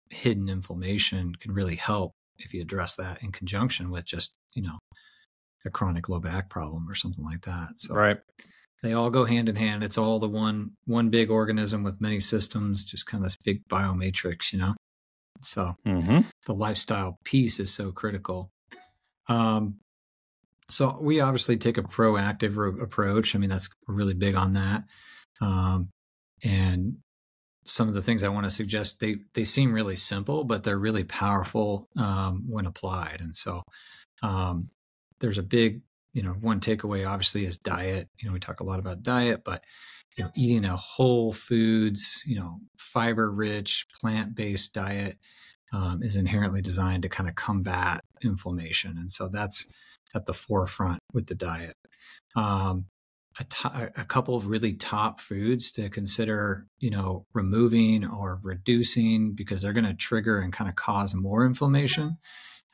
hidden 0.09 0.47
inflammation 0.47 1.33
can 1.35 1.51
really 1.51 1.75
help 1.75 2.13
if 2.39 2.53
you 2.53 2.61
address 2.61 2.95
that 2.95 3.21
in 3.23 3.31
conjunction 3.31 3.89
with 3.89 4.05
just, 4.05 4.37
you 4.53 4.61
know, 4.61 4.79
a 5.65 5.69
chronic 5.69 6.09
low 6.09 6.19
back 6.19 6.49
problem 6.49 6.89
or 6.89 6.95
something 6.95 7.23
like 7.23 7.41
that. 7.43 7.69
So 7.75 7.95
right. 7.95 8.17
they 8.81 8.93
all 8.93 9.09
go 9.09 9.25
hand 9.25 9.49
in 9.49 9.55
hand. 9.55 9.83
It's 9.83 9.97
all 9.97 10.19
the 10.19 10.27
one 10.27 10.71
one 10.85 11.09
big 11.09 11.29
organism 11.29 11.83
with 11.83 12.01
many 12.01 12.19
systems, 12.19 12.85
just 12.85 13.05
kind 13.05 13.23
of 13.23 13.25
this 13.25 13.37
big 13.37 13.67
biomatrix, 13.67 14.51
you 14.51 14.59
know. 14.59 14.73
So 15.41 15.75
mm-hmm. 15.85 16.21
the 16.45 16.53
lifestyle 16.53 17.17
piece 17.23 17.59
is 17.59 17.73
so 17.73 17.91
critical. 17.91 18.51
Um, 19.27 19.75
so 20.69 20.97
we 20.99 21.19
obviously 21.19 21.57
take 21.57 21.77
a 21.77 21.83
proactive 21.83 22.55
re- 22.55 22.81
approach. 22.81 23.35
I 23.35 23.39
mean, 23.39 23.49
that's 23.49 23.69
really 23.87 24.13
big 24.13 24.35
on 24.35 24.53
that. 24.53 24.83
Um, 25.41 25.89
and 26.43 26.97
some 27.65 27.87
of 27.87 27.93
the 27.93 28.01
things 28.01 28.23
I 28.23 28.29
want 28.29 28.45
to 28.45 28.49
suggest 28.49 28.99
they 28.99 29.17
they 29.33 29.43
seem 29.43 29.73
really 29.73 29.95
simple, 29.95 30.43
but 30.43 30.63
they're 30.63 30.77
really 30.77 31.03
powerful 31.03 31.87
um, 31.97 32.43
when 32.47 32.65
applied. 32.65 33.21
And 33.21 33.35
so 33.35 33.63
um, 34.21 34.69
there's 35.23 35.37
a 35.37 35.43
big 35.43 35.81
you 36.13 36.21
know 36.21 36.33
one 36.33 36.59
takeaway 36.59 37.07
obviously 37.07 37.45
is 37.45 37.57
diet. 37.57 38.09
You 38.19 38.27
know 38.27 38.33
we 38.33 38.39
talk 38.39 38.59
a 38.59 38.65
lot 38.65 38.79
about 38.79 39.03
diet, 39.03 39.43
but 39.43 39.63
you 40.17 40.23
know 40.23 40.29
eating 40.35 40.65
a 40.65 40.75
whole 40.75 41.31
foods 41.31 42.21
you 42.25 42.35
know 42.35 42.59
fiber 42.77 43.31
rich 43.31 43.87
plant 43.99 44.35
based 44.35 44.73
diet 44.73 45.17
um, 45.71 46.03
is 46.03 46.17
inherently 46.17 46.61
designed 46.61 47.03
to 47.03 47.09
kind 47.09 47.29
of 47.29 47.35
combat 47.35 48.01
inflammation, 48.21 48.97
and 48.97 49.09
so 49.09 49.29
that's 49.29 49.65
at 50.13 50.25
the 50.25 50.33
forefront 50.33 50.99
with 51.13 51.27
the 51.27 51.35
diet. 51.35 51.77
Um, 52.35 52.85
a, 53.39 54.05
couple 54.05 54.35
of 54.35 54.45
really 54.45 54.73
top 54.73 55.19
foods 55.19 55.71
to 55.71 55.89
consider, 55.89 56.67
you 56.77 56.91
know, 56.91 57.25
removing 57.33 58.05
or 58.05 58.39
reducing 58.43 59.33
because 59.33 59.63
they're 59.63 59.73
going 59.73 59.85
to 59.85 59.95
trigger 59.95 60.39
and 60.39 60.53
kind 60.53 60.69
of 60.69 60.75
cause 60.75 61.15
more 61.15 61.43
inflammation. 61.43 62.17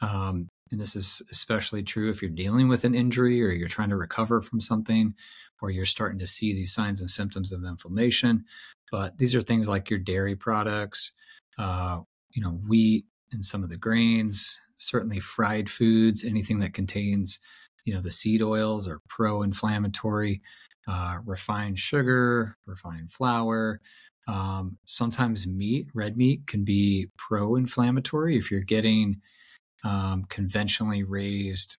Um, 0.01 0.50
and 0.71 0.79
this 0.79 0.95
is 0.95 1.21
especially 1.31 1.83
true 1.83 2.09
if 2.09 2.21
you're 2.21 2.31
dealing 2.31 2.67
with 2.67 2.83
an 2.83 2.95
injury 2.95 3.43
or 3.43 3.49
you're 3.49 3.67
trying 3.67 3.89
to 3.89 3.97
recover 3.97 4.41
from 4.41 4.61
something 4.61 5.13
or 5.61 5.69
you're 5.69 5.85
starting 5.85 6.19
to 6.19 6.27
see 6.27 6.53
these 6.53 6.73
signs 6.73 7.01
and 7.01 7.09
symptoms 7.09 7.51
of 7.51 7.63
inflammation. 7.63 8.45
But 8.91 9.17
these 9.17 9.35
are 9.35 9.41
things 9.41 9.67
like 9.67 9.89
your 9.89 9.99
dairy 9.99 10.35
products, 10.35 11.11
uh, 11.57 11.99
you 12.31 12.41
know, 12.41 12.59
wheat 12.67 13.05
and 13.31 13.43
some 13.43 13.63
of 13.63 13.69
the 13.69 13.77
grains, 13.77 14.59
certainly 14.77 15.19
fried 15.19 15.69
foods, 15.69 16.23
anything 16.23 16.59
that 16.59 16.73
contains 16.73 17.39
you 17.89 17.93
know 17.93 18.01
the 18.01 18.11
seed 18.11 18.41
oils 18.41 18.88
are 18.88 19.01
pro-inflammatory 19.07 20.41
uh, 20.88 21.17
refined 21.25 21.77
sugar 21.77 22.57
refined 22.65 23.11
flour 23.11 23.81
um, 24.27 24.77
sometimes 24.85 25.47
meat 25.47 25.88
red 25.93 26.17
meat 26.17 26.45
can 26.47 26.63
be 26.63 27.07
pro-inflammatory 27.17 28.38
if 28.38 28.51
you're 28.51 28.61
getting 28.61 29.19
um, 29.83 30.25
conventionally 30.29 31.03
raised 31.03 31.77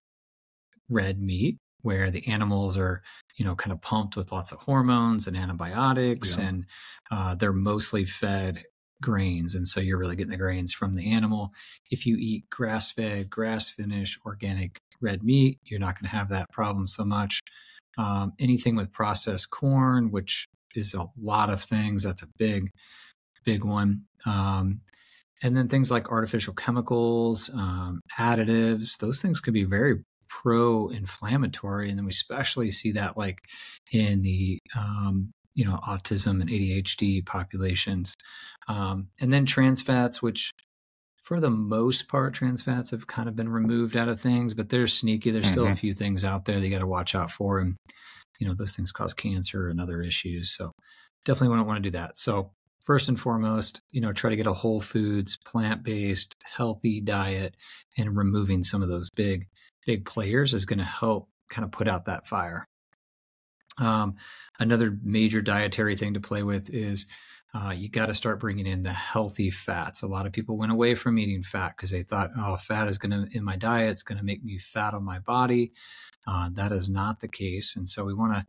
red 0.89 1.21
meat 1.21 1.57
where 1.83 2.11
the 2.11 2.27
animals 2.27 2.77
are 2.77 3.01
you 3.37 3.45
know 3.45 3.55
kind 3.55 3.71
of 3.71 3.81
pumped 3.81 4.15
with 4.15 4.31
lots 4.31 4.51
of 4.51 4.59
hormones 4.59 5.27
and 5.27 5.37
antibiotics 5.37 6.37
yeah. 6.37 6.47
and 6.47 6.65
uh, 7.11 7.35
they're 7.35 7.53
mostly 7.53 8.05
fed 8.05 8.63
grains 9.01 9.55
and 9.55 9.67
so 9.67 9.79
you're 9.79 9.97
really 9.97 10.15
getting 10.15 10.31
the 10.31 10.37
grains 10.37 10.73
from 10.73 10.93
the 10.93 11.11
animal 11.11 11.51
if 11.89 12.05
you 12.05 12.17
eat 12.19 12.47
grass 12.49 12.91
fed 12.91 13.29
grass 13.29 13.69
finished 13.69 14.19
organic 14.25 14.79
red 15.01 15.23
meat, 15.23 15.59
you're 15.65 15.79
not 15.79 15.99
going 15.99 16.09
to 16.09 16.15
have 16.15 16.29
that 16.29 16.51
problem 16.51 16.87
so 16.87 17.03
much. 17.03 17.41
Um, 17.97 18.33
anything 18.39 18.75
with 18.75 18.93
processed 18.93 19.49
corn, 19.49 20.11
which 20.11 20.47
is 20.75 20.93
a 20.93 21.07
lot 21.21 21.49
of 21.49 21.61
things, 21.61 22.03
that's 22.03 22.23
a 22.23 22.29
big, 22.37 22.71
big 23.43 23.65
one. 23.65 24.03
Um, 24.25 24.81
and 25.43 25.55
then 25.55 25.67
things 25.67 25.91
like 25.91 26.09
artificial 26.09 26.53
chemicals, 26.53 27.49
um, 27.53 28.01
additives, 28.19 28.97
those 28.99 29.21
things 29.21 29.39
could 29.39 29.53
be 29.53 29.63
very 29.63 30.03
pro-inflammatory, 30.29 31.89
and 31.89 31.97
then 31.97 32.05
we 32.05 32.11
especially 32.11 32.71
see 32.71 32.91
that 32.93 33.17
like 33.17 33.39
in 33.91 34.21
the 34.21 34.59
um, 34.77 35.31
you 35.53 35.65
know 35.65 35.79
autism 35.87 36.41
and 36.41 36.49
ADHD 36.49 37.25
populations, 37.25 38.13
um, 38.67 39.07
and 39.19 39.33
then 39.33 39.45
trans 39.45 39.81
fats, 39.81 40.21
which 40.21 40.51
for 41.21 41.39
the 41.39 41.49
most 41.49 42.07
part, 42.07 42.33
trans 42.33 42.61
fats 42.61 42.91
have 42.91 43.07
kind 43.07 43.29
of 43.29 43.35
been 43.35 43.49
removed 43.49 43.95
out 43.95 44.09
of 44.09 44.19
things, 44.19 44.53
but 44.53 44.69
they're 44.69 44.87
sneaky. 44.87 45.31
There's 45.31 45.45
mm-hmm. 45.45 45.51
still 45.51 45.63
a 45.65 45.67
mm-hmm. 45.67 45.75
few 45.75 45.93
things 45.93 46.25
out 46.25 46.45
there 46.45 46.59
that 46.59 46.65
you 46.65 46.71
got 46.71 46.79
to 46.79 46.87
watch 46.87 47.13
out 47.13 47.31
for. 47.31 47.59
And, 47.59 47.75
you 48.39 48.47
know, 48.47 48.55
those 48.55 48.75
things 48.75 48.91
cause 48.91 49.13
cancer 49.13 49.69
and 49.69 49.79
other 49.79 50.01
issues. 50.01 50.55
So 50.55 50.71
definitely 51.23 51.49
wouldn't 51.49 51.67
want 51.67 51.77
to 51.83 51.89
do 51.89 51.97
that. 51.97 52.17
So 52.17 52.51
first 52.83 53.09
and 53.09 53.19
foremost, 53.19 53.81
you 53.91 54.01
know, 54.01 54.11
try 54.11 54.29
to 54.29 54.35
get 54.35 54.47
a 54.47 54.53
whole 54.53 54.81
foods, 54.81 55.37
plant 55.37 55.83
based, 55.83 56.35
healthy 56.43 57.01
diet, 57.01 57.55
and 57.97 58.17
removing 58.17 58.63
some 58.63 58.81
of 58.81 58.89
those 58.89 59.09
big, 59.09 59.47
big 59.85 60.05
players 60.05 60.53
is 60.53 60.65
going 60.65 60.79
to 60.79 60.85
help 60.85 61.29
kind 61.49 61.65
of 61.65 61.71
put 61.71 61.87
out 61.87 62.05
that 62.05 62.27
fire. 62.27 62.67
Um, 63.77 64.15
another 64.59 64.97
major 65.03 65.41
dietary 65.41 65.95
thing 65.95 66.15
to 66.15 66.19
play 66.19 66.43
with 66.43 66.69
is 66.69 67.05
uh, 67.53 67.71
you 67.71 67.89
got 67.89 68.05
to 68.05 68.13
start 68.13 68.39
bringing 68.39 68.65
in 68.65 68.83
the 68.83 68.93
healthy 68.93 69.49
fats. 69.49 70.01
A 70.01 70.07
lot 70.07 70.25
of 70.25 70.31
people 70.31 70.57
went 70.57 70.71
away 70.71 70.95
from 70.95 71.19
eating 71.19 71.43
fat 71.43 71.73
because 71.75 71.91
they 71.91 72.03
thought, 72.03 72.31
oh, 72.37 72.55
fat 72.55 72.87
is 72.87 72.97
going 72.97 73.11
to, 73.11 73.37
in 73.37 73.43
my 73.43 73.57
diet, 73.57 73.91
it's 73.91 74.03
going 74.03 74.17
to 74.17 74.23
make 74.23 74.43
me 74.43 74.57
fat 74.57 74.93
on 74.93 75.03
my 75.03 75.19
body. 75.19 75.73
Uh, 76.25 76.49
that 76.53 76.71
is 76.71 76.89
not 76.89 77.19
the 77.19 77.27
case. 77.27 77.75
And 77.75 77.87
so 77.87 78.05
we 78.05 78.13
want 78.13 78.33
to 78.33 78.45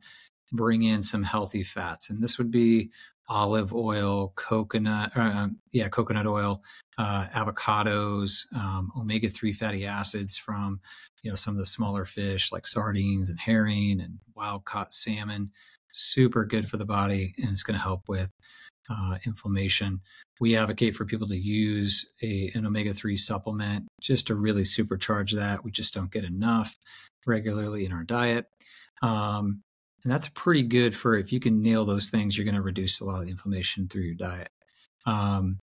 bring 0.53 0.83
in 0.83 1.03
some 1.03 1.25
healthy 1.25 1.65
fats. 1.65 2.11
And 2.11 2.23
this 2.23 2.39
would 2.39 2.51
be 2.51 2.91
olive 3.29 3.73
oil, 3.73 4.33
coconut, 4.37 5.13
uh, 5.17 5.49
yeah, 5.71 5.89
coconut 5.89 6.27
oil, 6.27 6.63
uh, 6.99 7.27
avocados, 7.35 8.47
um, 8.55 8.91
omega 8.97 9.29
three 9.29 9.53
fatty 9.53 9.87
acids 9.87 10.37
from 10.37 10.81
you 11.23 11.31
know 11.31 11.35
some 11.35 11.55
of 11.55 11.59
the 11.59 11.65
smaller 11.65 12.05
fish 12.05 12.53
like 12.53 12.67
sardines 12.67 13.31
and 13.31 13.39
herring 13.39 14.01
and 14.01 14.19
wild 14.35 14.65
caught 14.65 14.93
salmon. 14.93 15.51
Super 15.93 16.45
good 16.45 16.69
for 16.69 16.79
the 16.79 16.85
body, 16.85 17.35
and 17.39 17.51
it's 17.51 17.63
going 17.63 17.77
to 17.77 17.83
help 17.83 18.09
with 18.09 18.33
uh, 18.91 19.19
inflammation. 19.27 20.01
We 20.41 20.57
advocate 20.57 20.95
for 20.95 21.05
people 21.05 21.29
to 21.29 21.37
use 21.37 22.13
a, 22.23 22.51
an 22.55 22.67
omega 22.67 22.93
3 22.93 23.17
supplement 23.17 23.87
just 24.01 24.27
to 24.27 24.35
really 24.35 24.63
supercharge 24.63 25.33
that. 25.37 25.65
We 25.65 25.71
just 25.71 25.95
don't 25.95 26.11
get 26.11 26.25
enough 26.25 26.77
regularly 27.27 27.85
in 27.85 27.93
our 27.93 28.05
diet. 28.05 28.47
Um, 29.03 29.63
and 30.05 30.13
that's 30.13 30.29
pretty 30.29 30.63
good 30.63 30.97
for 30.97 31.17
if 31.17 31.33
you 31.33 31.41
can 31.41 31.63
nail 31.63 31.85
those 31.85 32.11
things, 32.11 32.37
you're 32.37 32.45
going 32.45 32.55
to 32.55 32.63
reduce 32.63 33.01
a 33.01 33.05
lot 33.05 33.21
of 33.21 33.27
the 33.27 33.31
inflammation 33.31 33.89
through 33.89 34.03
your 34.03 34.15
diet. 34.15 34.51
Um, 35.07 35.59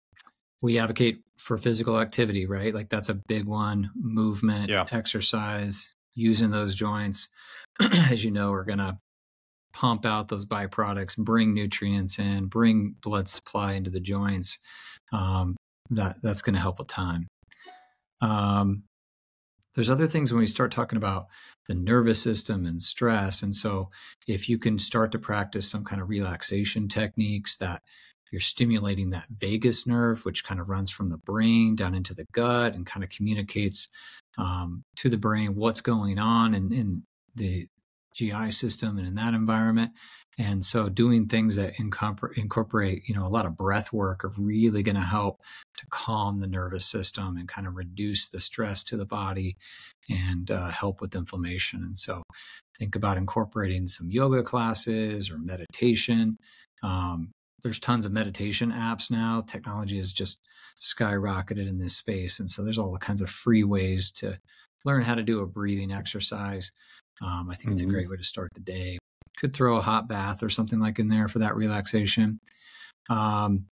we 0.61 0.79
advocate 0.79 1.21
for 1.39 1.57
physical 1.57 2.01
activity, 2.01 2.47
right? 2.47 2.75
Like 2.75 2.89
that's 2.89 3.09
a 3.09 3.15
big 3.15 3.47
one 3.47 3.91
movement, 3.95 4.71
yeah. 4.71 4.87
exercise, 4.91 5.91
using 6.15 6.51
those 6.51 6.75
joints, 6.75 7.29
as 7.81 8.25
you 8.25 8.31
know, 8.31 8.53
are 8.53 8.65
going 8.65 8.79
to 8.79 8.99
pump 9.73 10.07
out 10.07 10.29
those 10.29 10.47
byproducts, 10.47 11.17
bring 11.17 11.53
nutrients 11.53 12.19
in, 12.19 12.47
bring 12.47 12.95
blood 13.03 13.29
supply 13.29 13.75
into 13.75 13.91
the 13.91 14.01
joints. 14.01 14.59
Um, 15.13 15.57
that 15.91 16.17
that's 16.23 16.43
going 16.43 16.55
to 16.55 16.61
help 16.61 16.81
a 16.81 16.85
ton. 16.85 17.27
Um, 18.21 18.85
there's 19.75 19.91
other 19.91 20.07
things 20.07 20.33
when 20.33 20.41
we 20.41 20.47
start 20.47 20.73
talking 20.73 20.97
about 20.97 21.27
the 21.69 21.75
nervous 21.75 22.23
system 22.23 22.67
and 22.67 22.83
stress. 22.83 23.43
And 23.43 23.55
so, 23.55 23.91
if 24.27 24.49
you 24.49 24.59
can 24.59 24.79
start 24.79 25.13
to 25.13 25.19
practice 25.19 25.71
some 25.71 25.85
kind 25.85 26.01
of 26.01 26.09
relaxation 26.09 26.89
techniques 26.89 27.57
that 27.57 27.83
you're 28.31 28.41
stimulating 28.41 29.11
that 29.11 29.27
vagus 29.39 29.87
nerve, 29.87 30.25
which 30.25 30.45
kind 30.45 30.61
of 30.61 30.69
runs 30.69 30.91
from 30.91 31.09
the 31.09 31.19
brain 31.19 31.77
down 31.77 31.95
into 31.95 32.15
the 32.15 32.27
gut 32.33 32.75
and 32.75 32.85
kind 32.85 33.05
of 33.05 33.11
communicates 33.11 33.89
um, 34.39 34.83
to 34.97 35.09
the 35.09 35.17
brain 35.17 35.55
what's 35.55 35.81
going 35.81 36.19
on 36.19 36.55
and, 36.55 36.73
in 36.73 37.03
the 37.37 37.69
GI 38.15 38.51
system 38.51 38.97
and 38.99 39.07
in 39.07 39.15
that 39.17 39.35
environment. 39.35 39.93
And 40.39 40.65
so 40.65 40.89
doing 40.89 41.27
things 41.27 41.57
that 41.57 41.75
incorporate, 41.79 43.09
you 43.09 43.15
know, 43.15 43.25
a 43.25 43.29
lot 43.29 43.47
of 43.47 43.57
breath 43.57 43.93
work 43.93 44.25
are 44.25 44.33
really 44.37 44.83
going 44.83 44.97
to 44.97 45.01
help 45.01 45.41
to 45.77 45.87
calm 45.91 46.41
the 46.41 46.49
nervous 46.49 46.87
system 46.87 47.37
and 47.37 47.49
kind 47.49 47.67
of 47.67 47.77
reduce 47.77 48.29
the 48.29 48.41
stress 48.41 48.83
to 48.85 48.97
the 48.97 49.07
body 49.07 49.57
and 50.09 50.51
uh, 50.51 50.71
help 50.71 51.01
with 51.01 51.15
inflammation. 51.15 51.83
And 51.85 51.97
so 51.97 52.23
think 52.79 52.97
about 52.97 53.17
incorporating 53.17 53.87
some 53.87 54.11
yoga 54.11 54.43
classes 54.43 55.31
or 55.31 55.39
meditation. 55.39 56.37
Um, 56.83 57.31
there's 57.63 57.81
tons 57.81 58.05
of 58.05 58.13
meditation 58.13 58.73
apps 58.73 59.11
now. 59.11 59.43
Technology 59.47 59.97
has 59.97 60.13
just 60.13 60.41
skyrocketed 60.81 61.69
in 61.69 61.79
this 61.79 61.97
space. 61.97 62.41
And 62.41 62.51
so 62.51 62.63
there's 62.63 62.79
all 62.79 62.97
kinds 62.99 63.23
of 63.23 63.31
free 63.31 63.65
ways 63.65 64.11
to 64.13 64.39
learn 64.85 65.03
how 65.03 65.15
to 65.15 65.23
do 65.23 65.41
a 65.41 65.47
breathing 65.47 65.93
exercise. 65.93 66.73
Um, 67.23 67.49
I 67.51 67.55
think 67.55 67.67
mm-hmm. 67.67 67.73
it's 67.73 67.83
a 67.83 67.85
mm-hmm. 67.85 67.95
great 67.95 68.11
way 68.11 68.17
to 68.17 68.25
start 68.25 68.51
the 68.55 68.61
day. 68.61 68.99
Could 69.39 69.55
throw 69.55 69.77
a 69.77 69.83
hot 69.83 70.09
bath 70.09 70.43
or 70.43 70.49
something 70.49 70.79
like 70.79 70.99
in 70.99 71.09
there 71.09 71.29
for 71.29 71.41
that 71.41 71.57
relaxation. 71.57 72.41
Um, 73.11 73.67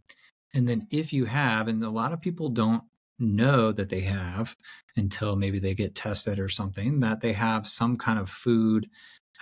and 0.55 0.69
then 0.69 0.87
if 0.91 1.13
you 1.13 1.27
have, 1.27 1.69
and 1.69 1.85
a 1.85 1.91
lot 1.91 2.13
of 2.13 2.21
people 2.21 2.49
don't 2.49 2.83
know 3.19 3.71
that 3.71 3.91
they 3.91 4.01
have 4.01 4.57
until 4.97 5.37
maybe 5.37 5.59
they 5.59 5.75
get 5.75 5.95
tested 5.95 6.39
or 6.39 6.49
something, 6.49 7.01
that 7.01 7.21
they 7.21 7.35
have 7.35 7.69
some 7.69 7.97
kind 7.97 8.19
of 8.19 8.29
food 8.29 8.89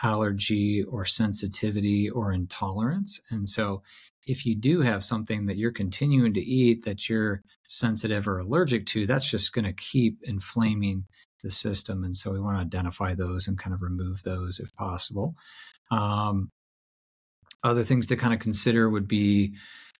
allergy 0.02 0.82
or 0.84 1.04
sensitivity 1.04 2.10
or 2.10 2.32
intolerance. 2.32 3.20
And 3.30 3.48
so 3.48 3.82
if 4.26 4.44
you 4.44 4.54
do 4.54 4.80
have 4.82 5.02
something 5.02 5.46
that 5.46 5.56
you're 5.56 5.72
continuing 5.72 6.34
to 6.34 6.44
eat 6.44 6.84
that 6.84 7.08
you're 7.08 7.42
sensitive 7.66 8.28
or 8.28 8.38
allergic 8.38 8.86
to, 8.86 9.06
that's 9.06 9.30
just 9.30 9.52
going 9.52 9.64
to 9.64 9.72
keep 9.72 10.18
inflaming 10.22 11.04
the 11.42 11.50
system. 11.50 12.04
And 12.04 12.16
so 12.16 12.30
we 12.30 12.40
want 12.40 12.56
to 12.56 12.62
identify 12.62 13.14
those 13.14 13.48
and 13.48 13.58
kind 13.58 13.74
of 13.74 13.82
remove 13.82 14.22
those 14.22 14.60
if 14.60 14.74
possible. 14.74 15.34
Um, 15.90 16.50
other 17.62 17.82
things 17.82 18.06
to 18.06 18.16
kind 18.16 18.34
of 18.34 18.40
consider 18.40 18.88
would 18.88 19.08
be, 19.08 19.54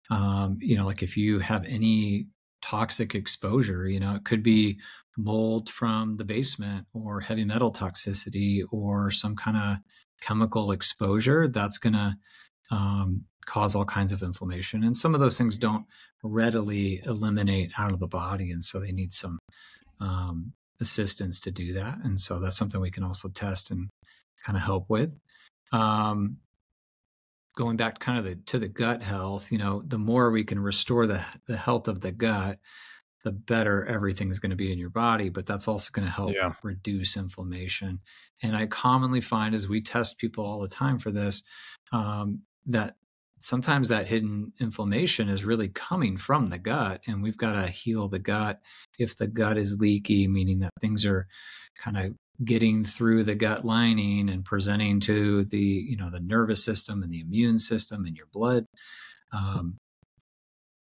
um, 0.09 0.57
you 0.61 0.77
know, 0.77 0.85
like 0.85 1.03
if 1.03 1.17
you 1.17 1.39
have 1.39 1.65
any 1.65 2.27
toxic 2.61 3.15
exposure, 3.15 3.87
you 3.87 3.99
know, 3.99 4.15
it 4.15 4.23
could 4.23 4.43
be 4.43 4.79
mold 5.17 5.69
from 5.69 6.15
the 6.17 6.23
basement 6.23 6.85
or 6.93 7.19
heavy 7.19 7.43
metal 7.43 7.71
toxicity 7.71 8.63
or 8.71 9.11
some 9.11 9.35
kind 9.35 9.57
of 9.57 9.77
chemical 10.21 10.71
exposure 10.71 11.47
that's 11.47 11.77
going 11.77 11.93
to 11.93 12.15
um, 12.71 13.25
cause 13.45 13.75
all 13.75 13.85
kinds 13.85 14.11
of 14.11 14.21
inflammation. 14.23 14.83
And 14.83 14.95
some 14.95 15.13
of 15.13 15.19
those 15.19 15.37
things 15.37 15.57
don't 15.57 15.85
readily 16.23 17.01
eliminate 17.05 17.71
out 17.77 17.91
of 17.91 17.99
the 17.99 18.07
body. 18.07 18.51
And 18.51 18.63
so 18.63 18.79
they 18.79 18.91
need 18.91 19.11
some 19.11 19.39
um, 19.99 20.53
assistance 20.81 21.39
to 21.41 21.51
do 21.51 21.73
that. 21.73 21.99
And 22.03 22.19
so 22.19 22.39
that's 22.39 22.57
something 22.57 22.79
we 22.79 22.91
can 22.91 23.03
also 23.03 23.29
test 23.29 23.71
and 23.71 23.89
kind 24.45 24.57
of 24.57 24.63
help 24.63 24.89
with. 24.89 25.17
Um, 25.71 26.37
going 27.55 27.77
back 27.77 27.99
kind 27.99 28.17
of 28.17 28.25
the, 28.25 28.35
to 28.35 28.59
the 28.59 28.67
gut 28.67 29.03
health, 29.03 29.51
you 29.51 29.57
know, 29.57 29.83
the 29.85 29.97
more 29.97 30.31
we 30.31 30.43
can 30.43 30.59
restore 30.59 31.07
the, 31.07 31.21
the 31.47 31.57
health 31.57 31.87
of 31.87 32.01
the 32.01 32.11
gut, 32.11 32.59
the 33.23 33.31
better 33.31 33.85
everything 33.85 34.31
is 34.31 34.39
going 34.39 34.51
to 34.51 34.55
be 34.55 34.71
in 34.71 34.79
your 34.79 34.89
body, 34.89 35.29
but 35.29 35.45
that's 35.45 35.67
also 35.67 35.89
going 35.91 36.07
to 36.07 36.13
help 36.13 36.33
yeah. 36.33 36.53
reduce 36.63 37.17
inflammation. 37.17 37.99
And 38.41 38.55
I 38.55 38.65
commonly 38.67 39.19
find 39.19 39.53
as 39.53 39.67
we 39.67 39.81
test 39.81 40.17
people 40.17 40.45
all 40.45 40.61
the 40.61 40.69
time 40.69 40.99
for 40.99 41.11
this, 41.11 41.43
um, 41.91 42.43
that 42.67 42.95
sometimes 43.39 43.87
that 43.87 44.07
hidden 44.07 44.51
inflammation 44.59 45.29
is 45.29 45.45
really 45.45 45.69
coming 45.69 46.17
from 46.17 46.47
the 46.47 46.57
gut 46.57 47.01
and 47.07 47.23
we've 47.23 47.37
got 47.37 47.53
to 47.53 47.67
heal 47.67 48.07
the 48.07 48.19
gut 48.19 48.59
if 48.97 49.17
the 49.17 49.27
gut 49.27 49.57
is 49.57 49.77
leaky 49.79 50.27
meaning 50.27 50.59
that 50.59 50.71
things 50.79 51.05
are 51.05 51.27
kind 51.77 51.97
of 51.97 52.13
getting 52.43 52.85
through 52.85 53.23
the 53.23 53.35
gut 53.35 53.65
lining 53.65 54.29
and 54.29 54.45
presenting 54.45 54.99
to 54.99 55.43
the 55.45 55.57
you 55.57 55.97
know 55.97 56.09
the 56.09 56.19
nervous 56.19 56.63
system 56.63 57.03
and 57.03 57.11
the 57.11 57.21
immune 57.21 57.57
system 57.57 58.05
and 58.05 58.15
your 58.15 58.27
blood 58.31 58.65
um, 59.33 59.77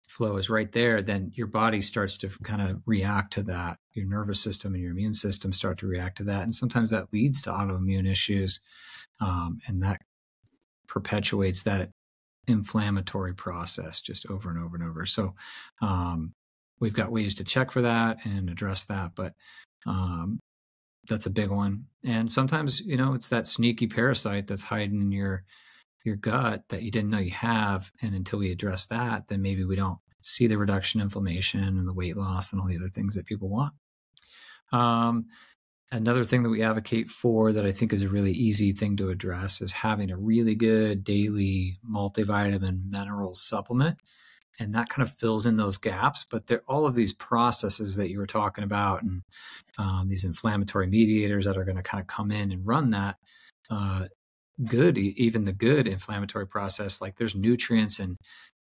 flow 0.08 0.38
is 0.38 0.50
right 0.50 0.72
there 0.74 1.02
then 1.02 1.32
your 1.34 1.48
body 1.48 1.82
starts 1.82 2.18
to 2.18 2.30
kind 2.44 2.62
of 2.62 2.80
react 2.86 3.34
to 3.34 3.42
that. 3.42 3.78
Your 3.94 4.06
nervous 4.06 4.40
system 4.40 4.74
and 4.74 4.84
your 4.84 4.92
immune 4.92 5.14
system 5.14 5.52
start 5.52 5.80
to 5.80 5.88
react 5.88 6.18
to 6.18 6.24
that 6.26 6.44
and 6.44 6.54
sometimes 6.54 6.92
that 6.92 7.12
leads 7.12 7.42
to 7.44 7.52
autoimmune 7.52 8.10
issues 8.10 8.60
um, 9.20 9.60
and 9.68 9.82
that 9.82 10.02
perpetuates 10.88 11.64
that 11.64 11.90
inflammatory 12.48 13.34
process 13.34 14.02
just 14.02 14.26
over 14.30 14.50
and 14.50 14.60
over 14.60 14.76
and 14.76 14.86
over. 14.86 15.06
So 15.06 15.34
um, 15.82 16.34
we've 16.80 16.94
got 16.94 17.12
ways 17.12 17.36
to 17.36 17.44
check 17.44 17.72
for 17.72 17.82
that 17.82 18.18
and 18.26 18.50
address 18.50 18.84
that, 18.86 19.12
but 19.16 19.34
um, 19.86 20.40
that's 21.08 21.26
a 21.26 21.32
big 21.32 21.50
one. 21.50 21.86
And 22.04 22.32
sometimes, 22.32 22.82
you 22.82 22.98
know, 22.98 23.14
it's 23.14 23.30
that 23.30 23.48
sneaky 23.48 23.88
parasite 23.88 24.48
that's 24.48 24.64
hiding 24.64 25.02
in 25.02 25.12
your 25.12 25.44
your 26.06 26.16
gut 26.18 26.64
that 26.68 26.84
you 26.84 26.92
didn't 26.92 27.10
know 27.10 27.20
you 27.20 27.32
have. 27.32 27.90
And 28.02 28.14
until 28.14 28.40
we 28.40 28.52
address 28.52 28.88
that, 28.88 29.28
then 29.28 29.42
maybe 29.42 29.64
we 29.64 29.78
don't 29.78 30.00
see 30.22 30.48
the 30.48 30.58
reduction 30.58 31.00
in 31.00 31.06
inflammation 31.06 31.64
and 31.64 31.88
the 31.88 31.94
weight 31.94 32.18
loss 32.18 32.52
and 32.52 32.62
all 32.62 32.68
the 32.68 32.76
other 32.76 32.90
things 32.90 33.16
that 33.16 33.26
people 33.26 33.48
want. 33.48 33.74
Um, 34.74 35.28
Another 35.94 36.24
thing 36.24 36.42
that 36.42 36.50
we 36.50 36.64
advocate 36.64 37.08
for 37.08 37.54
that 37.54 37.68
I 37.68 37.72
think 37.72 37.94
is 37.94 38.02
a 38.02 38.10
really 38.10 38.32
easy 38.32 38.72
thing 38.72 38.98
to 38.98 39.12
address 39.12 39.62
is 39.62 39.74
having 39.74 40.10
a 40.10 40.18
really 40.18 40.56
good 40.56 41.04
daily 41.04 41.78
multivitamin 41.88 42.90
mineral 42.90 43.36
supplement. 43.36 44.00
And 44.60 44.74
that 44.74 44.90
kind 44.90 45.08
of 45.08 45.14
fills 45.20 45.46
in 45.46 45.56
those 45.56 45.78
gaps. 45.78 46.24
But 46.24 46.48
there, 46.48 46.64
all 46.68 46.88
of 46.88 46.96
these 46.96 47.14
processes 47.14 47.96
that 47.98 48.10
you 48.10 48.18
were 48.18 48.26
talking 48.26 48.64
about 48.64 49.04
and 49.04 49.22
um, 49.78 50.08
these 50.08 50.24
inflammatory 50.24 50.88
mediators 50.88 51.46
that 51.46 51.60
are 51.60 51.64
going 51.64 51.78
to 51.78 51.84
kind 51.84 52.02
of 52.02 52.08
come 52.08 52.32
in 52.32 52.52
and 52.52 52.66
run 52.66 52.90
that 52.90 53.18
uh, 53.70 54.06
good, 54.66 54.98
even 54.98 55.46
the 55.46 55.54
good 55.54 55.88
inflammatory 55.88 56.48
process, 56.48 57.02
like 57.02 57.18
there's 57.18 57.36
nutrients 57.36 58.00
and 58.00 58.18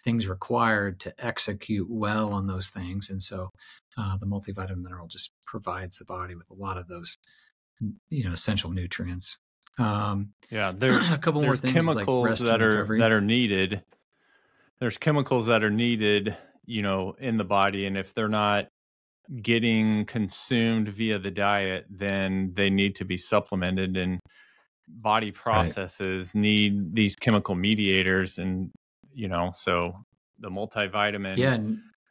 things 0.03 0.27
required 0.27 0.99
to 0.99 1.13
execute 1.17 1.87
well 1.89 2.33
on 2.33 2.45
those 2.45 2.69
things. 2.69 3.09
And 3.09 3.19
so 3.19 3.49
uh, 3.97 4.17
the 4.17 4.25
multivitamin 4.25 4.81
mineral 4.81 5.07
just 5.07 5.31
provides 5.45 5.97
the 5.97 6.05
body 6.05 6.35
with 6.35 6.49
a 6.51 6.53
lot 6.53 6.77
of 6.77 6.87
those, 6.87 7.17
you 8.09 8.23
know, 8.23 8.31
essential 8.31 8.71
nutrients. 8.71 9.37
Um, 9.77 10.33
yeah, 10.49 10.71
there's 10.75 11.11
a 11.11 11.17
couple 11.17 11.41
there's 11.41 11.63
more 11.63 11.71
chemicals 11.71 12.41
like 12.41 12.49
that 12.49 12.61
are 12.61 12.69
recovery. 12.69 12.99
that 12.99 13.11
are 13.11 13.21
needed 13.21 13.83
there's 14.79 14.97
chemicals 14.97 15.45
that 15.47 15.63
are 15.63 15.71
needed, 15.71 16.37
you 16.65 16.81
know, 16.81 17.15
in 17.19 17.37
the 17.37 17.43
body, 17.43 17.85
and 17.85 17.97
if 17.97 18.13
they're 18.13 18.27
not 18.27 18.67
getting 19.41 20.05
consumed 20.05 20.89
via 20.89 21.17
the 21.17 21.31
diet, 21.31 21.85
then 21.89 22.51
they 22.53 22.69
need 22.69 22.95
to 22.95 23.05
be 23.05 23.17
supplemented 23.17 23.97
and 23.97 24.19
body 24.87 25.31
processes 25.31 26.31
right. 26.35 26.41
need 26.41 26.93
these 26.93 27.15
chemical 27.15 27.55
mediators 27.55 28.37
and 28.37 28.69
you 29.11 29.27
know 29.27 29.49
so 29.55 29.91
the 30.37 30.47
multivitamin 30.47 31.37
yeah 31.37 31.57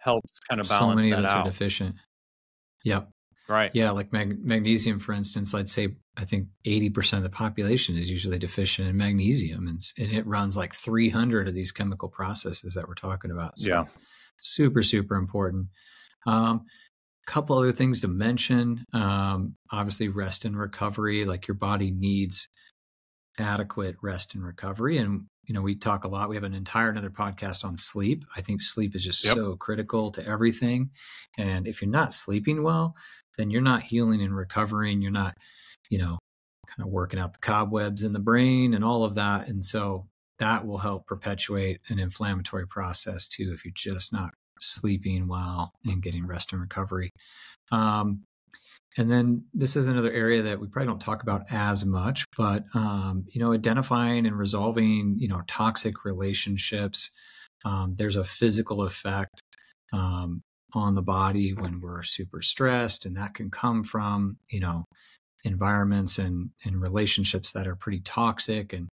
helps 0.05 0.39
kind 0.49 0.61
of 0.61 0.69
balance 0.69 0.93
so 0.93 0.95
many 0.97 1.11
that 1.11 1.21
of 1.21 1.25
us 1.25 1.31
out. 1.31 1.47
are 1.47 1.51
deficient. 1.51 1.97
Yep. 2.85 3.09
Right. 3.49 3.71
Yeah 3.75 3.91
like 3.91 4.13
mag- 4.13 4.43
magnesium 4.43 4.99
for 4.99 5.13
instance 5.13 5.55
i'd 5.55 5.69
say 5.69 5.89
i 6.17 6.25
think 6.25 6.49
80% 6.67 7.19
of 7.19 7.23
the 7.25 7.29
population 7.29 7.95
is 7.95 8.11
usually 8.11 8.39
deficient 8.39 8.89
in 8.89 8.97
magnesium 8.97 9.67
and, 9.67 9.81
and 9.99 10.13
it 10.13 10.27
runs 10.27 10.57
like 10.57 10.75
300 10.75 11.49
of 11.49 11.55
these 11.55 11.71
chemical 11.71 12.09
processes 12.09 12.73
that 12.73 12.89
we're 12.89 12.95
talking 12.95 13.31
about 13.31 13.59
so 13.59 13.69
yeah. 13.69 13.85
super 14.41 14.81
super 14.81 15.17
important. 15.17 15.67
Um, 16.27 16.65
couple 17.27 17.57
other 17.57 17.73
things 17.73 18.01
to 18.01 18.09
mention 18.09 18.85
um, 18.93 19.57
obviously 19.71 20.09
rest 20.09 20.45
and 20.45 20.59
recovery 20.59 21.25
like 21.25 21.49
your 21.49 21.55
body 21.55 21.91
needs 21.91 22.49
adequate 23.39 23.97
rest 24.03 24.35
and 24.35 24.45
recovery. 24.45 24.99
And 24.99 25.27
you 25.45 25.55
know 25.55 25.63
we 25.63 25.75
talk 25.75 26.05
a 26.05 26.09
lot. 26.09 26.29
We 26.29 26.37
have 26.37 26.45
an 26.45 26.55
entire 26.55 26.89
another 26.89 27.11
podcast 27.11 27.65
on 27.65 27.77
sleep. 27.77 28.25
I 28.37 28.41
think 28.41 28.61
sleep 28.63 28.95
is 28.95 29.05
just 29.05 29.25
yep. 29.25 29.35
so 29.35 29.57
critical 29.57 30.11
to 30.13 30.27
everything. 30.27 30.91
And 31.37 31.67
if 31.67 31.83
you're 31.83 31.91
not 31.91 32.13
sleeping 32.13 32.63
well 32.63 32.95
then 33.37 33.51
you're 33.51 33.63
not 33.63 33.83
healing 33.83 34.23
and 34.23 34.35
recovering. 34.35 35.03
You're 35.03 35.11
not 35.11 35.37
you 35.89 35.99
know 35.99 36.19
kind 36.67 36.87
of 36.87 36.93
working 36.93 37.21
out 37.21 37.33
the 37.33 37.39
cobwebs 37.41 38.05
in 38.05 38.13
the 38.13 38.19
brain 38.19 38.75
and 38.75 38.85
all 38.85 39.05
of 39.05 39.17
that. 39.17 39.49
And 39.49 39.65
so 39.65 40.07
that 40.39 40.67
will 40.67 40.79
help 40.79 41.07
perpetuate 41.07 41.81
an 41.89 41.99
inflammatory 41.99 42.67
process 42.67 43.29
too 43.29 43.53
if 43.53 43.65
you're 43.65 43.73
just 43.75 44.13
not 44.13 44.31
sleeping 44.61 45.29
well 45.29 45.73
and 45.85 46.03
getting 46.03 46.27
rest 46.27 46.53
and 46.53 46.61
recovery. 46.61 47.11
Um, 47.71 48.25
and 48.97 49.11
then 49.11 49.45
this 49.53 49.77
is 49.77 49.87
another 49.87 50.13
area 50.13 50.43
that 50.43 50.61
we 50.61 50.69
probably 50.69 50.89
don't 50.89 51.01
talk 51.01 51.23
about 51.23 51.43
as 51.51 51.85
much, 51.85 52.25
but 52.37 52.65
um, 52.75 53.25
you 53.29 53.41
know, 53.41 53.53
identifying 53.53 54.27
and 54.27 54.39
resolving 54.39 55.17
you 55.19 55.29
know 55.29 55.43
toxic 55.47 56.05
relationships. 56.05 57.11
Um, 57.65 57.95
there's 57.97 58.17
a 58.17 58.25
physical 58.25 58.83
effect 58.83 59.41
um, 59.93 60.43
on 60.75 60.95
the 60.95 61.03
body 61.03 61.55
when 61.55 61.81
we're 61.81 62.03
super 62.03 62.43
stressed, 62.43 63.07
and 63.07 63.17
that 63.17 63.35
can 63.35 63.51
come 63.51 63.83
from 63.83 64.37
you 64.51 64.61
know 64.61 64.85
environments 65.45 66.19
and 66.19 66.51
and 66.65 66.81
relationships 66.81 67.53
that 67.53 67.67
are 67.67 67.77
pretty 67.77 68.01
toxic 68.01 68.73
and 68.73 68.89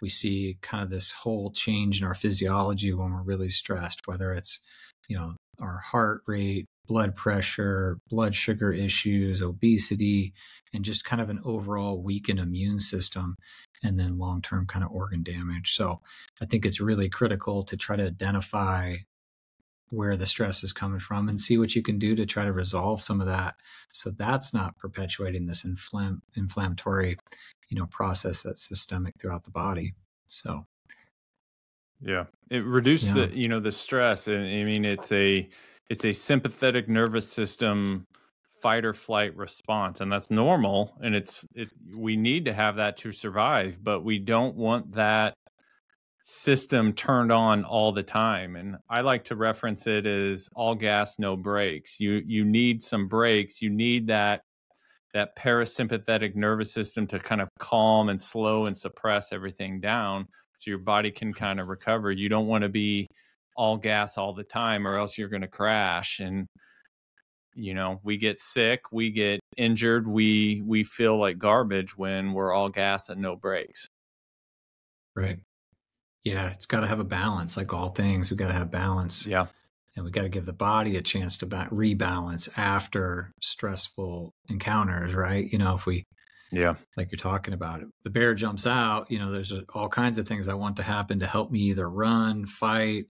we 0.00 0.08
see 0.08 0.56
kind 0.62 0.84
of 0.84 0.90
this 0.90 1.10
whole 1.10 1.50
change 1.50 2.00
in 2.00 2.06
our 2.06 2.14
physiology 2.14 2.92
when 2.92 3.10
we're 3.12 3.22
really 3.22 3.48
stressed 3.48 4.02
whether 4.06 4.32
it's 4.32 4.60
you 5.08 5.16
know 5.16 5.34
our 5.60 5.78
heart 5.78 6.22
rate 6.26 6.66
blood 6.86 7.16
pressure, 7.16 7.98
blood 8.08 8.34
sugar 8.34 8.72
issues, 8.72 9.42
obesity, 9.42 10.32
and 10.72 10.84
just 10.84 11.04
kind 11.04 11.20
of 11.22 11.30
an 11.30 11.40
overall 11.44 12.02
weakened 12.02 12.38
immune 12.38 12.78
system, 12.78 13.36
and 13.82 13.98
then 13.98 14.18
long 14.18 14.42
term 14.42 14.66
kind 14.66 14.84
of 14.84 14.92
organ 14.92 15.22
damage. 15.22 15.74
So 15.74 16.00
I 16.40 16.46
think 16.46 16.64
it's 16.64 16.80
really 16.80 17.08
critical 17.08 17.62
to 17.64 17.76
try 17.76 17.96
to 17.96 18.06
identify 18.06 18.96
where 19.90 20.16
the 20.16 20.26
stress 20.26 20.64
is 20.64 20.72
coming 20.72 20.98
from 20.98 21.28
and 21.28 21.38
see 21.38 21.58
what 21.58 21.74
you 21.74 21.82
can 21.82 21.98
do 21.98 22.14
to 22.16 22.26
try 22.26 22.44
to 22.44 22.52
resolve 22.52 23.00
some 23.00 23.20
of 23.20 23.26
that 23.26 23.54
so 23.92 24.10
that's 24.10 24.52
not 24.52 24.76
perpetuating 24.76 25.46
this 25.46 25.64
inflam- 25.64 26.20
inflammatory 26.34 27.16
you 27.68 27.78
know 27.78 27.86
process 27.86 28.42
that's 28.42 28.66
systemic 28.66 29.14
throughout 29.18 29.44
the 29.44 29.50
body 29.50 29.94
so 30.26 30.66
yeah 32.00 32.24
it 32.50 32.64
reduces 32.64 33.10
yeah. 33.10 33.26
the 33.26 33.36
you 33.36 33.48
know 33.48 33.60
the 33.60 33.72
stress 33.72 34.28
and 34.28 34.44
i 34.56 34.64
mean 34.64 34.84
it's 34.84 35.12
a 35.12 35.48
it's 35.88 36.04
a 36.04 36.12
sympathetic 36.12 36.88
nervous 36.88 37.28
system 37.28 38.06
fight 38.62 38.84
or 38.84 38.94
flight 38.94 39.36
response 39.36 40.00
and 40.00 40.10
that's 40.10 40.30
normal 40.30 40.96
and 41.02 41.14
it's 41.14 41.44
it 41.54 41.68
we 41.94 42.16
need 42.16 42.44
to 42.44 42.52
have 42.52 42.76
that 42.76 42.96
to 42.96 43.12
survive 43.12 43.76
but 43.82 44.02
we 44.02 44.18
don't 44.18 44.56
want 44.56 44.90
that 44.94 45.34
system 46.22 46.92
turned 46.92 47.30
on 47.30 47.62
all 47.64 47.92
the 47.92 48.02
time 48.02 48.56
and 48.56 48.76
i 48.90 49.00
like 49.00 49.22
to 49.22 49.36
reference 49.36 49.86
it 49.86 50.06
as 50.06 50.48
all 50.56 50.74
gas 50.74 51.18
no 51.18 51.36
brakes. 51.36 52.00
You 52.00 52.22
you 52.26 52.44
need 52.44 52.82
some 52.82 53.06
brakes. 53.06 53.62
You 53.62 53.70
need 53.70 54.06
that 54.08 54.42
that 55.14 55.36
parasympathetic 55.36 56.34
nervous 56.34 56.72
system 56.72 57.06
to 57.06 57.18
kind 57.18 57.40
of 57.40 57.48
calm 57.58 58.08
and 58.08 58.20
slow 58.20 58.66
and 58.66 58.76
suppress 58.76 59.32
everything 59.32 59.80
down 59.80 60.26
so 60.56 60.70
your 60.70 60.78
body 60.78 61.10
can 61.10 61.32
kind 61.32 61.60
of 61.60 61.68
recover. 61.68 62.10
You 62.10 62.28
don't 62.28 62.46
want 62.46 62.62
to 62.62 62.68
be 62.68 63.06
all 63.56 63.76
gas 63.76 64.18
all 64.18 64.34
the 64.34 64.44
time 64.44 64.86
or 64.86 64.98
else 64.98 65.16
you're 65.16 65.28
going 65.28 65.42
to 65.42 65.48
crash 65.48 66.20
and 66.20 66.46
you 67.54 67.74
know 67.74 68.00
we 68.04 68.16
get 68.18 68.38
sick 68.38 68.82
we 68.92 69.10
get 69.10 69.40
injured 69.56 70.06
we 70.06 70.62
we 70.64 70.84
feel 70.84 71.18
like 71.18 71.38
garbage 71.38 71.96
when 71.96 72.32
we're 72.32 72.52
all 72.52 72.68
gas 72.68 73.08
and 73.08 73.20
no 73.20 73.34
brakes. 73.34 73.88
Right. 75.14 75.38
Yeah 76.24 76.50
it's 76.50 76.66
got 76.66 76.80
to 76.80 76.86
have 76.86 77.00
a 77.00 77.04
balance 77.04 77.56
like 77.56 77.72
all 77.72 77.88
things 77.88 78.30
we 78.30 78.36
got 78.36 78.48
to 78.48 78.54
have 78.54 78.70
balance 78.70 79.26
yeah. 79.26 79.46
and 79.96 80.04
we 80.04 80.10
got 80.10 80.22
to 80.22 80.28
give 80.28 80.44
the 80.44 80.52
body 80.52 80.96
a 80.96 81.02
chance 81.02 81.38
to 81.38 81.46
ba- 81.46 81.68
rebalance 81.72 82.48
after 82.56 83.32
stressful 83.42 84.34
encounters 84.50 85.14
right? 85.14 85.50
You 85.50 85.58
know 85.58 85.74
if 85.74 85.86
we 85.86 86.04
yeah. 86.52 86.74
like 86.96 87.10
you're 87.10 87.18
talking 87.18 87.54
about 87.54 87.80
it 87.80 87.88
the 88.04 88.10
bear 88.10 88.34
jumps 88.34 88.66
out 88.66 89.10
you 89.10 89.18
know 89.18 89.32
there's 89.32 89.52
all 89.74 89.88
kinds 89.88 90.18
of 90.18 90.28
things 90.28 90.46
i 90.48 90.54
want 90.54 90.76
to 90.76 90.82
happen 90.82 91.18
to 91.18 91.26
help 91.26 91.50
me 91.50 91.58
either 91.60 91.88
run 91.88 92.46
fight 92.46 93.06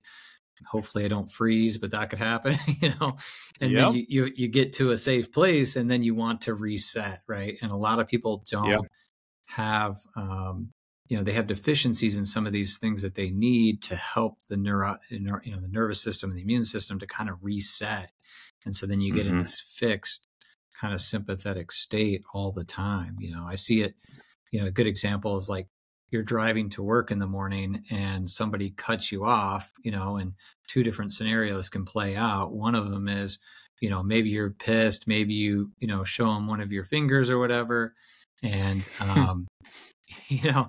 hopefully 0.64 1.04
I 1.04 1.08
don't 1.08 1.30
freeze, 1.30 1.78
but 1.78 1.90
that 1.90 2.10
could 2.10 2.18
happen, 2.18 2.56
you 2.80 2.94
know. 3.00 3.16
And 3.60 3.72
yep. 3.72 3.80
then 3.80 3.94
you, 3.94 4.06
you, 4.08 4.32
you 4.34 4.48
get 4.48 4.72
to 4.74 4.90
a 4.90 4.98
safe 4.98 5.32
place, 5.32 5.76
and 5.76 5.90
then 5.90 6.02
you 6.02 6.14
want 6.14 6.42
to 6.42 6.54
reset, 6.54 7.22
right? 7.26 7.56
And 7.62 7.70
a 7.70 7.76
lot 7.76 7.98
of 7.98 8.06
people 8.06 8.42
don't 8.50 8.70
yep. 8.70 8.80
have, 9.46 9.98
um, 10.16 10.70
you 11.08 11.16
know, 11.16 11.22
they 11.22 11.32
have 11.32 11.46
deficiencies 11.46 12.16
in 12.16 12.24
some 12.24 12.46
of 12.46 12.52
these 12.52 12.78
things 12.78 13.02
that 13.02 13.14
they 13.14 13.30
need 13.30 13.82
to 13.82 13.96
help 13.96 14.38
the 14.48 14.56
neuro, 14.56 14.98
you 15.10 15.20
know, 15.20 15.60
the 15.60 15.68
nervous 15.68 16.02
system 16.02 16.30
and 16.30 16.38
the 16.38 16.42
immune 16.42 16.64
system 16.64 16.98
to 16.98 17.06
kind 17.06 17.28
of 17.28 17.36
reset. 17.42 18.10
And 18.64 18.74
so 18.74 18.86
then 18.86 19.00
you 19.00 19.14
get 19.14 19.26
mm-hmm. 19.26 19.36
in 19.36 19.42
this 19.42 19.60
fixed 19.60 20.26
kind 20.78 20.92
of 20.92 21.00
sympathetic 21.00 21.72
state 21.72 22.22
all 22.34 22.52
the 22.52 22.64
time. 22.64 23.16
You 23.20 23.34
know, 23.34 23.46
I 23.46 23.54
see 23.54 23.82
it. 23.82 23.94
You 24.50 24.60
know, 24.60 24.66
a 24.66 24.70
good 24.70 24.86
example 24.86 25.36
is 25.36 25.48
like 25.48 25.68
you're 26.10 26.22
driving 26.22 26.68
to 26.70 26.82
work 26.82 27.10
in 27.10 27.18
the 27.18 27.26
morning 27.26 27.84
and 27.90 28.28
somebody 28.30 28.70
cuts 28.70 29.10
you 29.10 29.24
off, 29.24 29.72
you 29.82 29.90
know, 29.90 30.16
and 30.16 30.34
two 30.68 30.82
different 30.82 31.12
scenarios 31.12 31.68
can 31.68 31.84
play 31.84 32.16
out. 32.16 32.52
One 32.52 32.74
of 32.74 32.90
them 32.90 33.08
is, 33.08 33.38
you 33.80 33.90
know, 33.90 34.02
maybe 34.02 34.30
you're 34.30 34.50
pissed, 34.50 35.08
maybe 35.08 35.34
you, 35.34 35.70
you 35.78 35.88
know, 35.88 36.04
show 36.04 36.32
them 36.32 36.46
one 36.46 36.60
of 36.60 36.72
your 36.72 36.84
fingers 36.84 37.28
or 37.28 37.38
whatever. 37.38 37.94
And, 38.42 38.88
um, 39.00 39.46
you 40.28 40.50
know, 40.50 40.68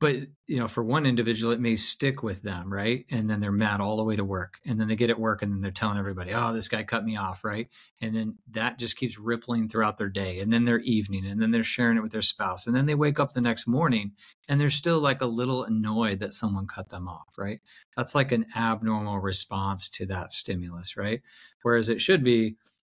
but 0.00 0.16
you 0.46 0.58
know 0.58 0.66
for 0.66 0.82
one 0.82 1.06
individual 1.06 1.52
it 1.52 1.60
may 1.60 1.76
stick 1.76 2.22
with 2.22 2.42
them 2.42 2.72
right? 2.72 3.06
And 3.10 3.28
then 3.30 3.40
they're 3.40 3.52
mad 3.52 3.80
all 3.80 3.96
the 3.96 4.04
way 4.04 4.16
to 4.16 4.24
work 4.24 4.58
and 4.66 4.78
then 4.78 4.88
they 4.88 4.96
get 4.96 5.10
at 5.10 5.18
work 5.18 5.42
and 5.42 5.52
then 5.52 5.60
they're 5.60 5.70
telling 5.70 5.98
everybody 5.98 6.34
oh 6.34 6.52
this 6.52 6.68
guy 6.68 6.82
cut 6.82 7.04
me 7.04 7.16
off 7.16 7.44
right? 7.44 7.68
And 8.00 8.14
then 8.14 8.36
that 8.50 8.78
just 8.78 8.96
keeps 8.96 9.18
rippling 9.18 9.68
throughout 9.68 9.96
their 9.96 10.08
day 10.08 10.40
and 10.40 10.52
then 10.52 10.64
their 10.64 10.80
evening 10.80 11.26
and 11.26 11.40
then 11.40 11.50
they're 11.50 11.62
sharing 11.62 11.96
it 11.96 12.02
with 12.02 12.12
their 12.12 12.22
spouse 12.22 12.66
and 12.66 12.74
then 12.74 12.86
they 12.86 12.94
wake 12.94 13.20
up 13.20 13.32
the 13.32 13.40
next 13.40 13.66
morning 13.66 14.12
and 14.48 14.60
they're 14.60 14.70
still 14.70 15.00
like 15.00 15.22
a 15.22 15.26
little 15.26 15.64
annoyed 15.64 16.18
that 16.18 16.32
someone 16.32 16.66
cut 16.66 16.88
them 16.88 17.08
off 17.08 17.34
right? 17.38 17.60
That's 17.96 18.14
like 18.14 18.32
an 18.32 18.46
abnormal 18.56 19.20
response 19.20 19.88
to 19.90 20.06
that 20.06 20.32
stimulus 20.32 20.96
right? 20.96 21.22
Whereas 21.62 21.88
it 21.88 22.00
should 22.00 22.24
be 22.24 22.56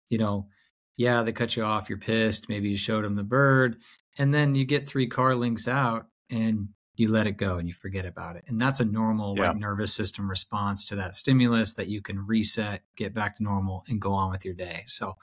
you 0.09 0.17
know 0.17 0.47
yeah 0.95 1.23
they 1.23 1.31
cut 1.31 1.55
you 1.55 1.63
off 1.63 1.89
you're 1.89 1.97
pissed 1.97 2.49
maybe 2.49 2.69
you 2.69 2.77
showed 2.77 3.03
them 3.03 3.15
the 3.15 3.23
bird 3.23 3.77
and 4.17 4.33
then 4.33 4.55
you 4.55 4.65
get 4.65 4.87
three 4.87 5.07
car 5.07 5.35
links 5.35 5.67
out 5.67 6.07
and 6.29 6.69
you 6.97 7.11
let 7.11 7.27
it 7.27 7.37
go 7.37 7.57
and 7.57 7.67
you 7.67 7.73
forget 7.73 8.05
about 8.05 8.35
it. 8.35 8.43
And 8.47 8.59
that's 8.59 8.79
a 8.79 8.85
normal 8.85 9.35
yeah. 9.37 9.49
like 9.49 9.57
nervous 9.57 9.93
system 9.93 10.29
response 10.29 10.85
to 10.85 10.95
that 10.95 11.15
stimulus 11.15 11.73
that 11.75 11.87
you 11.87 12.01
can 12.01 12.25
reset, 12.25 12.81
get 12.95 13.13
back 13.13 13.35
to 13.35 13.43
normal 13.43 13.85
and 13.87 14.01
go 14.01 14.11
on 14.11 14.31
with 14.31 14.43
your 14.43 14.55
day. 14.55 14.83
So 14.87 15.15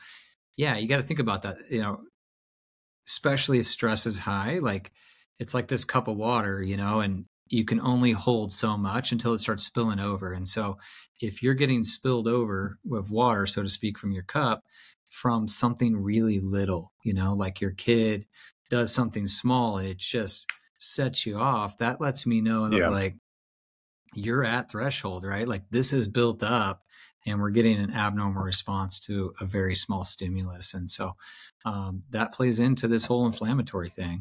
yeah, 0.57 0.77
you 0.77 0.89
got 0.89 0.99
to 0.99 1.03
think 1.03 1.21
about 1.21 1.43
that, 1.43 1.57
you 1.69 1.81
know, 1.81 2.01
especially 3.07 3.59
if 3.59 3.67
stress 3.67 4.07
is 4.07 4.19
high, 4.19 4.59
like 4.61 4.93
it's 5.39 5.53
like 5.53 5.69
this 5.69 5.85
cup 5.85 6.09
of 6.09 6.17
water, 6.17 6.63
you 6.63 6.77
know, 6.77 7.01
and 7.01 7.27
you 7.49 7.65
can 7.65 7.81
only 7.81 8.13
hold 8.13 8.53
so 8.53 8.77
much 8.77 9.13
until 9.13 9.35
it 9.35 9.39
starts 9.39 9.65
spilling 9.65 10.01
over. 10.01 10.33
And 10.33 10.49
so 10.49 10.79
if 11.21 11.43
you're 11.43 11.55
getting 11.55 11.83
spilled 11.83 12.29
over 12.29 12.79
with 12.85 13.11
water, 13.11 13.47
so 13.47 13.63
to 13.63 13.69
speak, 13.69 13.99
from 13.99 14.13
your 14.13 14.23
cup 14.23 14.63
from 15.15 15.47
something 15.47 15.97
really 15.97 16.41
little, 16.41 16.93
you 17.05 17.15
know, 17.15 17.35
like 17.35 17.61
your 17.61 17.71
kid 17.71 18.27
does 18.69 18.93
something 18.93 19.29
small 19.29 19.79
and 19.79 19.87
it 19.87 19.99
just 19.99 20.51
sets 20.77 21.27
you 21.27 21.39
off, 21.39 21.79
that 21.79 22.01
lets 22.01 22.27
me 22.27 22.41
know 22.41 22.69
that 22.69 22.77
yeah. 22.77 22.89
like 22.89 23.17
you're 24.15 24.45
at 24.45 24.71
threshold, 24.71 25.25
right? 25.25 25.47
Like 25.47 25.65
this 25.71 25.93
is 25.93 26.09
built 26.09 26.43
up 26.43 26.83
and 27.27 27.41
we're 27.41 27.51
getting 27.51 27.79
an 27.79 27.93
abnormal 27.93 28.43
response 28.43 28.99
to 29.01 29.33
a 29.41 29.47
very 29.47 29.75
small 29.75 30.05
stimulus. 30.05 30.75
And 30.75 30.89
so 30.89 31.13
um, 31.65 32.03
that 32.11 32.33
plays 32.33 32.61
into 32.61 32.87
this 32.89 33.07
whole 33.07 33.27
inflammatory 33.27 33.91
thing. 33.91 34.21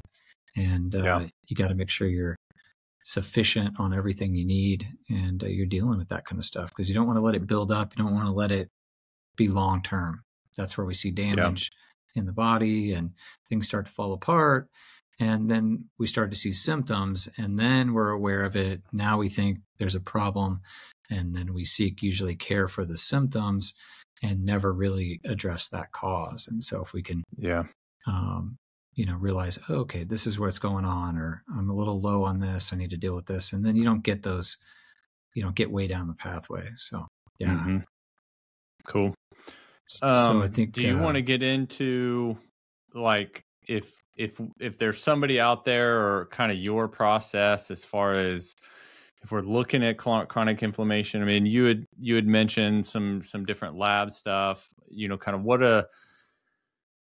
And 0.56 0.96
uh, 0.96 1.04
yeah. 1.04 1.28
you 1.48 1.56
got 1.56 1.70
to 1.70 1.76
make 1.76 1.89
sure 1.89 2.08
you're 2.08 2.38
sufficient 3.04 3.80
on 3.80 3.94
everything 3.94 4.34
you 4.34 4.46
need 4.46 4.88
and 5.10 5.44
uh, 5.44 5.48
you're 5.48 5.66
dealing 5.66 5.98
with 5.98 6.08
that 6.08 6.26
kind 6.26 6.39
of 6.39 6.46
stuff 6.46 6.70
because 6.70 6.88
you 6.88 6.96
don't 6.96 7.06
want 7.06 7.18
to 7.18 7.22
let 7.22 7.36
it 7.36 7.46
build 7.46 7.70
up 7.70 7.92
you 7.96 8.02
don't 8.02 8.13
want 8.13 8.28
to 8.28 8.34
let 8.34 8.50
it 8.50 8.70
be 9.36 9.48
long 9.50 9.82
term 9.84 10.24
that's 10.56 10.78
where 10.78 10.86
we 10.86 10.94
see 10.94 11.12
damage 11.12 11.70
yeah. 12.16 12.22
in 12.22 12.26
the 12.26 12.32
body 12.32 12.94
and 12.94 13.12
things 13.50 13.66
start 13.66 13.86
to 13.86 13.92
fall 13.92 14.13
apart 14.13 14.70
and 15.19 15.49
then 15.49 15.86
we 15.97 16.08
start 16.08 16.32
to 16.32 16.38
see 16.38 16.52
symptoms 16.52 17.30
and 17.38 17.60
then 17.60 17.93
we're 17.93 18.10
aware 18.10 18.43
of 18.43 18.56
it. 18.56 18.82
Now 18.91 19.17
we 19.17 19.30
think 19.30 19.60
there's 19.78 19.95
a 19.95 20.02
problem 20.02 20.62
and 21.10 21.36
then 21.36 21.54
we 21.54 21.63
seek 21.63 22.02
usually 22.02 22.36
care 22.36 22.67
for 22.67 22.86
the 22.86 22.97
symptoms 22.97 23.73
and 24.21 24.45
never 24.45 24.73
really 24.73 25.19
address 25.26 25.67
that 25.69 25.91
cause. 25.91 26.47
And 26.49 26.63
so 26.63 26.82
if 26.82 26.93
we 26.93 27.02
can 27.02 27.23
yeah. 27.38 27.63
um, 28.08 28.58
you 28.95 29.06
know 29.06 29.15
realize 29.15 29.58
oh, 29.69 29.78
okay 29.78 30.04
this 30.04 30.28
is 30.28 30.39
what's 30.39 30.60
going 30.60 30.86
on 30.86 31.17
or 31.17 31.41
i'm 31.58 31.67
a 31.67 31.73
little 31.73 31.99
low 31.99 32.23
on 32.23 32.38
this 32.38 32.71
i 32.71 32.76
need 32.76 32.91
to 32.91 32.95
deal 32.95 33.15
with 33.15 33.26
this 33.26 33.52
and 33.52 33.65
then 33.65 33.76
you 33.76 33.84
don't 33.84 34.04
get 34.04 34.21
those 34.21 34.58
you 35.34 35.43
don't 35.43 35.56
get 35.56 35.71
way 35.71 35.88
down 35.88 36.08
the 36.08 36.13
pathway. 36.13 36.69
So 36.76 37.08
yeah. 37.39 37.49
Mm-hmm. 37.49 37.78
cool. 38.86 39.13
So 39.86 40.08
um, 40.08 40.41
i 40.41 40.47
think 40.47 40.71
do 40.71 40.82
you 40.82 40.97
uh, 40.97 41.02
want 41.02 41.15
to 41.15 41.21
get 41.21 41.43
into 41.43 42.38
like 42.93 43.43
if 43.67 44.02
if 44.15 44.39
if 44.60 44.78
there's 44.78 45.02
somebody 45.02 45.39
out 45.39 45.65
there 45.65 45.99
or 45.99 46.26
kind 46.28 46.52
of 46.52 46.58
your 46.58 46.88
process 46.88 47.71
as 47.71 47.84
far 47.84 48.12
as 48.12 48.56
if 49.23 49.32
we're 49.32 49.41
looking 49.41 49.84
at 49.84 49.97
chronic 49.97 50.62
inflammation 50.62 51.21
i 51.21 51.26
mean 51.26 51.45
you 51.45 51.63
had 51.65 51.86
you 51.99 52.15
had 52.15 52.28
mentioned 52.28 52.86
some 52.86 53.23
some 53.23 53.45
different 53.45 53.76
lab 53.76 54.12
stuff 54.12 54.69
you 54.89 55.08
know 55.08 55.17
kind 55.17 55.36
of 55.36 55.43
what 55.43 55.63
a 55.63 55.88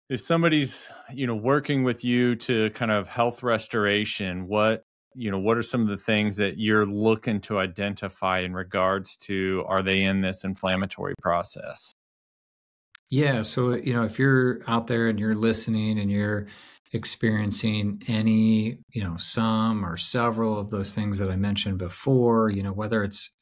if 0.10 0.22
somebody's 0.22 0.90
you 1.14 1.26
know 1.26 1.36
working 1.36 1.84
with 1.84 2.04
you 2.04 2.36
to 2.36 2.70
kind 2.72 2.92
of 2.92 3.08
health 3.08 3.42
restoration 3.44 4.48
what 4.48 4.84
you 5.16 5.32
know 5.32 5.40
what 5.40 5.58
are 5.58 5.64
some 5.64 5.82
of 5.82 5.88
the 5.88 5.98
things 5.98 6.38
that 6.38 6.58
you're 6.58 6.86
looking 6.86 7.40
to 7.42 7.58
identify 7.58 8.40
in 8.40 8.54
regards 8.54 9.18
to 9.18 9.64
are 9.68 9.82
they 9.82 10.02
in 10.02 10.22
this 10.22 10.44
inflammatory 10.44 11.16
process 11.22 11.94
yeah 13.12 13.44
so 13.44 13.74
you 13.76 13.94
know 13.94 14.04
if 14.04 14.18
you're 14.18 14.62
out 14.68 14.88
there 14.88 15.08
and 15.08 15.20
you're 15.20 15.36
listening 15.36 16.00
and 16.00 16.12
you're 16.12 16.48
experiencing 16.94 18.02
any 18.08 18.80
you 18.92 19.04
know 19.04 19.16
some 19.18 19.86
or 19.86 19.96
several 19.96 20.58
of 20.58 20.72
those 20.72 20.96
things 20.96 21.20
that 21.20 21.30
i 21.30 21.36
mentioned 21.36 21.78
before 21.78 22.50
you 22.50 22.64
know 22.64 22.74
whether 22.74 23.04
it's 23.04 23.36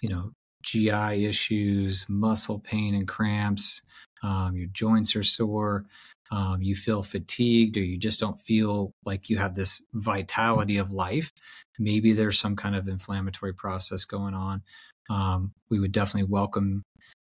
you 0.00 0.08
know 0.08 0.30
gi 0.62 1.26
issues 1.26 2.06
muscle 2.08 2.60
pain 2.60 2.94
and 2.94 3.08
cramps 3.08 3.82
um, 4.22 4.56
your 4.56 4.68
joints 4.68 5.14
are 5.16 5.22
sore, 5.22 5.84
um, 6.30 6.60
you 6.60 6.74
feel 6.74 7.02
fatigued, 7.02 7.76
or 7.76 7.84
you 7.84 7.98
just 7.98 8.18
don't 8.18 8.38
feel 8.38 8.92
like 9.04 9.30
you 9.30 9.38
have 9.38 9.54
this 9.54 9.80
vitality 9.94 10.78
of 10.78 10.90
life, 10.90 11.32
maybe 11.78 12.12
there's 12.12 12.38
some 12.38 12.56
kind 12.56 12.74
of 12.74 12.88
inflammatory 12.88 13.54
process 13.54 14.04
going 14.04 14.34
on. 14.34 14.62
Um, 15.08 15.52
we 15.70 15.78
would 15.78 15.92
definitely 15.92 16.28
welcome 16.28 16.82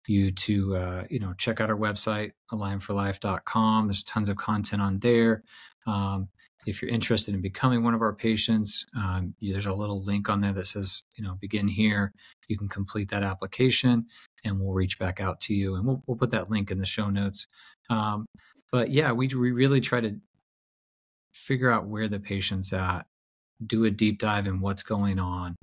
you 0.09 0.31
to 0.31 0.75
uh, 0.75 1.03
you 1.09 1.19
know 1.19 1.33
check 1.37 1.61
out 1.61 1.69
our 1.69 1.77
website 1.77 2.31
alignforlife.com 2.51 3.87
there's 3.87 4.03
tons 4.03 4.29
of 4.29 4.37
content 4.37 4.81
on 4.81 4.99
there. 4.99 5.43
Um, 5.87 6.29
if 6.65 6.81
you're 6.81 6.91
interested 6.91 7.33
in 7.33 7.41
becoming 7.41 7.83
one 7.83 7.93
of 7.93 8.01
our 8.01 8.13
patients 8.13 8.85
um, 8.97 9.33
there's 9.41 9.65
a 9.65 9.73
little 9.73 10.03
link 10.03 10.29
on 10.29 10.41
there 10.41 10.53
that 10.53 10.67
says 10.67 11.03
you 11.15 11.23
know 11.23 11.35
begin 11.39 11.67
here. 11.67 12.11
You 12.47 12.57
can 12.57 12.67
complete 12.67 13.09
that 13.09 13.23
application 13.23 14.05
and 14.43 14.59
we'll 14.59 14.73
reach 14.73 14.97
back 14.99 15.19
out 15.19 15.39
to 15.41 15.53
you 15.53 15.75
and 15.75 15.85
we'll, 15.85 16.01
we'll 16.07 16.17
put 16.17 16.31
that 16.31 16.49
link 16.49 16.71
in 16.71 16.79
the 16.79 16.85
show 16.85 17.09
notes. 17.09 17.47
Um, 17.89 18.25
but 18.71 18.91
yeah 18.91 19.11
we, 19.11 19.27
we 19.27 19.51
really 19.51 19.81
try 19.81 20.01
to 20.01 20.19
figure 21.33 21.71
out 21.71 21.87
where 21.87 22.07
the 22.07 22.19
patient's 22.19 22.73
at 22.73 23.05
do 23.65 23.85
a 23.85 23.91
deep 23.91 24.19
dive 24.19 24.47
in 24.47 24.61
what's 24.61 24.83
going 24.83 25.19
on 25.19 25.55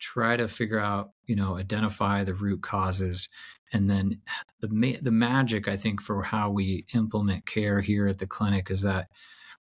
try 0.00 0.36
to 0.36 0.48
figure 0.48 0.78
out 0.78 1.10
you 1.26 1.36
know 1.36 1.56
identify 1.56 2.24
the 2.24 2.34
root 2.34 2.62
causes 2.62 3.28
and 3.72 3.88
then 3.88 4.20
the 4.60 4.68
ma- 4.68 4.98
the 5.02 5.10
magic 5.10 5.68
i 5.68 5.76
think 5.76 6.00
for 6.00 6.22
how 6.22 6.50
we 6.50 6.84
implement 6.94 7.46
care 7.46 7.80
here 7.80 8.06
at 8.08 8.18
the 8.18 8.26
clinic 8.26 8.70
is 8.70 8.82
that 8.82 9.08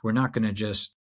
we're 0.03 0.11
not 0.11 0.33
going 0.33 0.45
to 0.45 0.53
just 0.53 0.95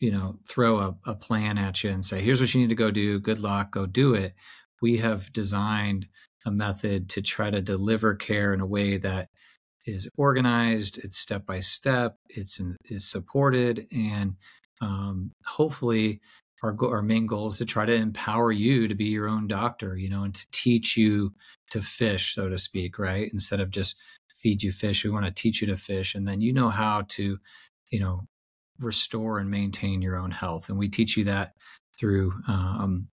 you 0.00 0.10
know 0.10 0.38
throw 0.48 0.78
a, 0.78 0.96
a 1.06 1.14
plan 1.14 1.58
at 1.58 1.82
you 1.82 1.90
and 1.90 2.04
say 2.04 2.20
here's 2.20 2.40
what 2.40 2.52
you 2.54 2.60
need 2.60 2.68
to 2.68 2.74
go 2.74 2.90
do. 2.90 3.18
Good 3.18 3.40
luck. 3.40 3.72
Go 3.72 3.86
do 3.86 4.14
it. 4.14 4.34
We 4.80 4.98
have 4.98 5.32
designed 5.32 6.06
a 6.46 6.50
method 6.50 7.08
to 7.10 7.22
try 7.22 7.50
to 7.50 7.60
deliver 7.60 8.14
care 8.14 8.52
in 8.54 8.60
a 8.60 8.66
way 8.66 8.96
that 8.98 9.28
is 9.86 10.08
organized, 10.16 10.98
it's 11.02 11.18
step 11.18 11.46
by 11.46 11.60
step, 11.60 12.16
it's 12.28 12.60
in, 12.60 12.76
is 12.84 13.10
supported, 13.10 13.86
and 13.90 14.36
um, 14.80 15.32
hopefully 15.46 16.20
our 16.62 16.76
our 16.82 17.02
main 17.02 17.26
goal 17.26 17.48
is 17.48 17.58
to 17.58 17.64
try 17.64 17.86
to 17.86 17.94
empower 17.94 18.52
you 18.52 18.88
to 18.88 18.94
be 18.94 19.06
your 19.06 19.28
own 19.28 19.46
doctor, 19.46 19.96
you 19.96 20.08
know, 20.08 20.24
and 20.24 20.34
to 20.34 20.46
teach 20.50 20.96
you 20.96 21.32
to 21.70 21.82
fish, 21.82 22.34
so 22.34 22.48
to 22.48 22.58
speak, 22.58 22.98
right? 22.98 23.30
Instead 23.32 23.60
of 23.60 23.70
just 23.70 23.96
feed 24.34 24.62
you 24.62 24.72
fish, 24.72 25.04
we 25.04 25.10
want 25.10 25.26
to 25.26 25.32
teach 25.32 25.60
you 25.60 25.66
to 25.68 25.76
fish, 25.76 26.14
and 26.14 26.26
then 26.26 26.40
you 26.40 26.52
know 26.52 26.70
how 26.70 27.02
to, 27.08 27.38
you 27.90 28.00
know, 28.00 28.26
restore 28.78 29.38
and 29.38 29.50
maintain 29.50 30.02
your 30.02 30.16
own 30.16 30.30
health, 30.30 30.68
and 30.68 30.78
we 30.78 30.88
teach 30.88 31.16
you 31.16 31.24
that 31.24 31.52
through, 31.98 32.32
um, 32.46 33.08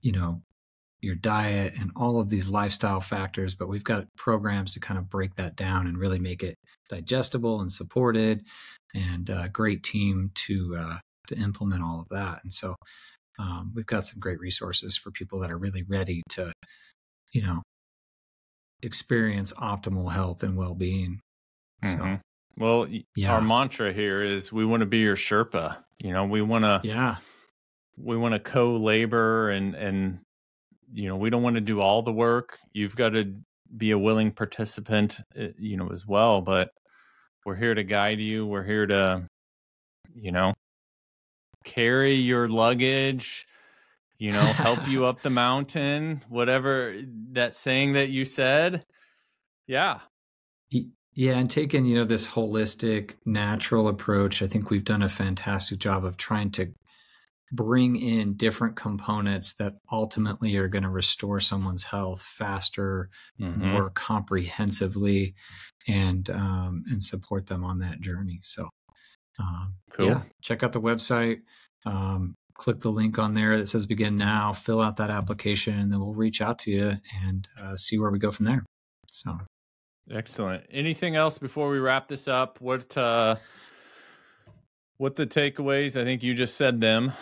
you 0.00 0.12
know, 0.12 0.42
your 1.00 1.14
diet 1.14 1.74
and 1.78 1.90
all 1.96 2.18
of 2.18 2.28
these 2.28 2.48
lifestyle 2.48 3.00
factors, 3.00 3.54
but 3.54 3.68
we've 3.68 3.84
got 3.84 4.06
programs 4.16 4.72
to 4.72 4.80
kind 4.80 4.98
of 4.98 5.10
break 5.10 5.34
that 5.34 5.54
down 5.54 5.86
and 5.86 5.98
really 5.98 6.18
make 6.18 6.42
it 6.42 6.56
digestible 6.88 7.60
and 7.60 7.70
supported, 7.70 8.42
and 8.94 9.28
a 9.30 9.48
great 9.48 9.82
team 9.82 10.30
to 10.34 10.76
uh, 10.78 10.96
to 11.28 11.36
implement 11.36 11.82
all 11.82 12.00
of 12.00 12.08
that. 12.10 12.40
And 12.42 12.52
so 12.52 12.76
um, 13.38 13.72
we've 13.74 13.86
got 13.86 14.04
some 14.04 14.20
great 14.20 14.40
resources 14.40 14.96
for 14.96 15.10
people 15.10 15.40
that 15.40 15.50
are 15.50 15.58
really 15.58 15.82
ready 15.82 16.22
to, 16.30 16.52
you 17.32 17.42
know, 17.42 17.62
experience 18.82 19.52
optimal 19.54 20.12
health 20.12 20.42
and 20.42 20.56
well 20.56 20.74
being. 20.74 21.20
Mm-hmm. 21.84 21.98
So, 21.98 22.20
well, 22.56 22.86
yeah. 23.16 23.32
our 23.32 23.40
mantra 23.40 23.92
here 23.92 24.22
is 24.22 24.52
we 24.52 24.64
want 24.64 24.80
to 24.80 24.86
be 24.86 24.98
your 24.98 25.16
Sherpa. 25.16 25.78
You 25.98 26.12
know, 26.12 26.24
we 26.24 26.42
want 26.42 26.64
to, 26.64 26.80
yeah, 26.84 27.16
we 27.96 28.16
want 28.16 28.34
to 28.34 28.40
co-labor 28.40 29.50
and 29.50 29.74
and 29.74 30.18
you 30.92 31.08
know 31.08 31.16
we 31.16 31.30
don't 31.30 31.42
want 31.42 31.54
to 31.54 31.60
do 31.60 31.80
all 31.80 32.02
the 32.02 32.12
work 32.12 32.58
you've 32.72 32.96
got 32.96 33.10
to 33.10 33.34
be 33.76 33.92
a 33.92 33.98
willing 33.98 34.30
participant 34.30 35.20
eh, 35.36 35.48
you 35.58 35.76
know 35.76 35.88
as 35.92 36.06
well 36.06 36.40
but 36.40 36.70
we're 37.44 37.54
here 37.54 37.74
to 37.74 37.84
guide 37.84 38.20
you 38.20 38.46
we're 38.46 38.64
here 38.64 38.86
to 38.86 39.26
you 40.14 40.32
know 40.32 40.52
carry 41.64 42.14
your 42.14 42.48
luggage 42.48 43.46
you 44.18 44.30
know 44.30 44.40
help 44.40 44.86
you 44.86 45.04
up 45.06 45.22
the 45.22 45.30
mountain 45.30 46.22
whatever 46.28 46.96
that 47.32 47.54
saying 47.54 47.94
that 47.94 48.10
you 48.10 48.24
said 48.24 48.84
yeah 49.66 50.00
yeah 51.14 51.32
and 51.32 51.50
taking 51.50 51.84
you 51.84 51.96
know 51.96 52.04
this 52.04 52.28
holistic 52.28 53.14
natural 53.24 53.88
approach 53.88 54.42
i 54.42 54.46
think 54.46 54.70
we've 54.70 54.84
done 54.84 55.02
a 55.02 55.08
fantastic 55.08 55.78
job 55.78 56.04
of 56.04 56.16
trying 56.16 56.50
to 56.50 56.72
bring 57.54 57.96
in 57.96 58.34
different 58.34 58.76
components 58.76 59.54
that 59.54 59.74
ultimately 59.92 60.56
are 60.56 60.68
going 60.68 60.82
to 60.82 60.90
restore 60.90 61.40
someone's 61.40 61.84
health 61.84 62.22
faster, 62.22 63.10
mm-hmm. 63.40 63.68
more 63.68 63.90
comprehensively, 63.90 65.34
and 65.86 66.28
um, 66.30 66.84
and 66.90 67.02
support 67.02 67.46
them 67.46 67.64
on 67.64 67.78
that 67.78 68.00
journey. 68.00 68.38
So, 68.42 68.68
um, 69.38 69.74
cool. 69.92 70.06
yeah, 70.06 70.22
check 70.42 70.62
out 70.62 70.72
the 70.72 70.80
website. 70.80 71.40
Um, 71.86 72.34
click 72.54 72.80
the 72.80 72.90
link 72.90 73.18
on 73.18 73.34
there 73.34 73.58
that 73.58 73.68
says 73.68 73.86
"Begin 73.86 74.16
Now." 74.16 74.52
Fill 74.52 74.80
out 74.80 74.96
that 74.98 75.10
application, 75.10 75.78
and 75.78 75.92
then 75.92 76.00
we'll 76.00 76.14
reach 76.14 76.40
out 76.40 76.58
to 76.60 76.70
you 76.70 76.92
and 77.24 77.48
uh, 77.60 77.76
see 77.76 77.98
where 77.98 78.10
we 78.10 78.18
go 78.18 78.30
from 78.30 78.46
there. 78.46 78.64
So, 79.10 79.38
excellent. 80.10 80.64
Anything 80.70 81.16
else 81.16 81.38
before 81.38 81.68
we 81.70 81.78
wrap 81.78 82.08
this 82.08 82.28
up? 82.28 82.60
What 82.60 82.96
uh, 82.96 83.36
what 84.96 85.16
the 85.16 85.26
takeaways? 85.26 86.00
I 86.00 86.04
think 86.04 86.22
you 86.22 86.34
just 86.34 86.56
said 86.56 86.80
them. 86.80 87.12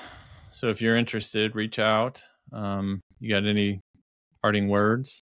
So 0.51 0.69
if 0.69 0.83
you're 0.83 0.97
interested, 0.97 1.57
reach 1.57 1.79
out. 1.79 2.23
Um, 2.53 3.01
you 3.21 3.31
got 3.31 3.47
any 3.47 3.81
parting 4.43 4.69
words? 4.69 5.23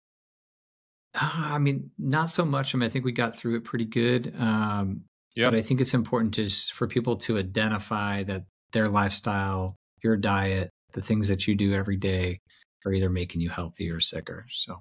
Uh, 1.14 1.30
I 1.34 1.58
mean, 1.58 1.90
not 1.98 2.30
so 2.30 2.44
much. 2.44 2.74
I 2.74 2.78
mean, 2.78 2.86
I 2.86 2.90
think 2.90 3.04
we 3.04 3.12
got 3.12 3.34
through 3.34 3.56
it 3.56 3.64
pretty 3.64 3.86
good. 3.86 4.34
Um, 4.38 5.02
yep. 5.36 5.52
But 5.52 5.58
I 5.58 5.62
think 5.62 5.80
it's 5.80 5.94
important 5.94 6.34
just 6.34 6.72
for 6.72 6.86
people 6.86 7.16
to 7.18 7.38
identify 7.38 8.24
that 8.24 8.44
their 8.72 8.88
lifestyle, 8.88 9.76
your 10.02 10.16
diet, 10.16 10.70
the 10.92 11.02
things 11.02 11.28
that 11.28 11.46
you 11.46 11.54
do 11.54 11.74
every 11.74 11.96
day 11.96 12.40
are 12.84 12.92
either 12.92 13.10
making 13.10 13.40
you 13.40 13.50
healthy 13.50 13.90
or 13.90 14.00
sicker. 14.00 14.46
So, 14.48 14.80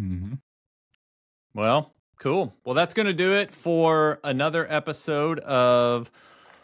mm-hmm. 0.00 0.34
well, 1.54 1.94
cool. 2.20 2.54
Well, 2.64 2.74
that's 2.74 2.94
going 2.94 3.06
to 3.06 3.12
do 3.12 3.34
it 3.34 3.52
for 3.52 4.20
another 4.22 4.70
episode 4.70 5.40
of 5.40 6.10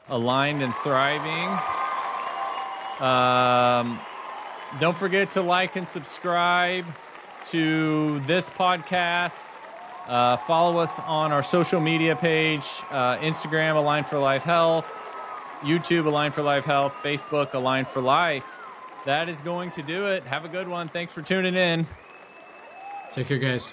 Aligned 0.09 0.63
and 0.63 0.75
Thriving. 0.77 1.49
Um, 3.01 3.99
don't 4.79 4.97
forget 4.97 5.31
to 5.33 5.43
like 5.43 5.77
and 5.77 5.89
subscribe 5.89 6.85
to 7.49 8.21
this 8.21 8.51
podcast. 8.51 9.57
Uh, 10.11 10.37
follow 10.39 10.79
us 10.79 10.99
on 11.07 11.31
our 11.31 11.43
social 11.43 11.81
media 11.81 12.17
page 12.17 12.65
uh, 12.91 13.17
Instagram, 13.19 13.77
Align 13.77 14.03
for 14.03 14.19
Life 14.19 14.43
Health, 14.43 14.93
YouTube, 15.61 16.07
Align 16.07 16.33
for 16.33 16.43
Life 16.43 16.65
Health, 16.65 16.95
Facebook, 16.95 17.55
Align 17.55 17.85
for 17.85 18.01
Life. 18.01 18.59
That 19.07 19.29
is 19.29 19.41
going 19.41 19.71
to 19.71 19.83
do 19.83 20.09
it. 20.09 20.25
Have 20.25 20.45
a 20.45 20.49
good 20.49 20.67
one. 20.67 20.89
Thanks 20.89 21.13
for 21.13 21.23
tuning 21.23 21.55
in. 21.55 21.87
Take 23.13 23.29
care, 23.29 23.39
guys. 23.39 23.73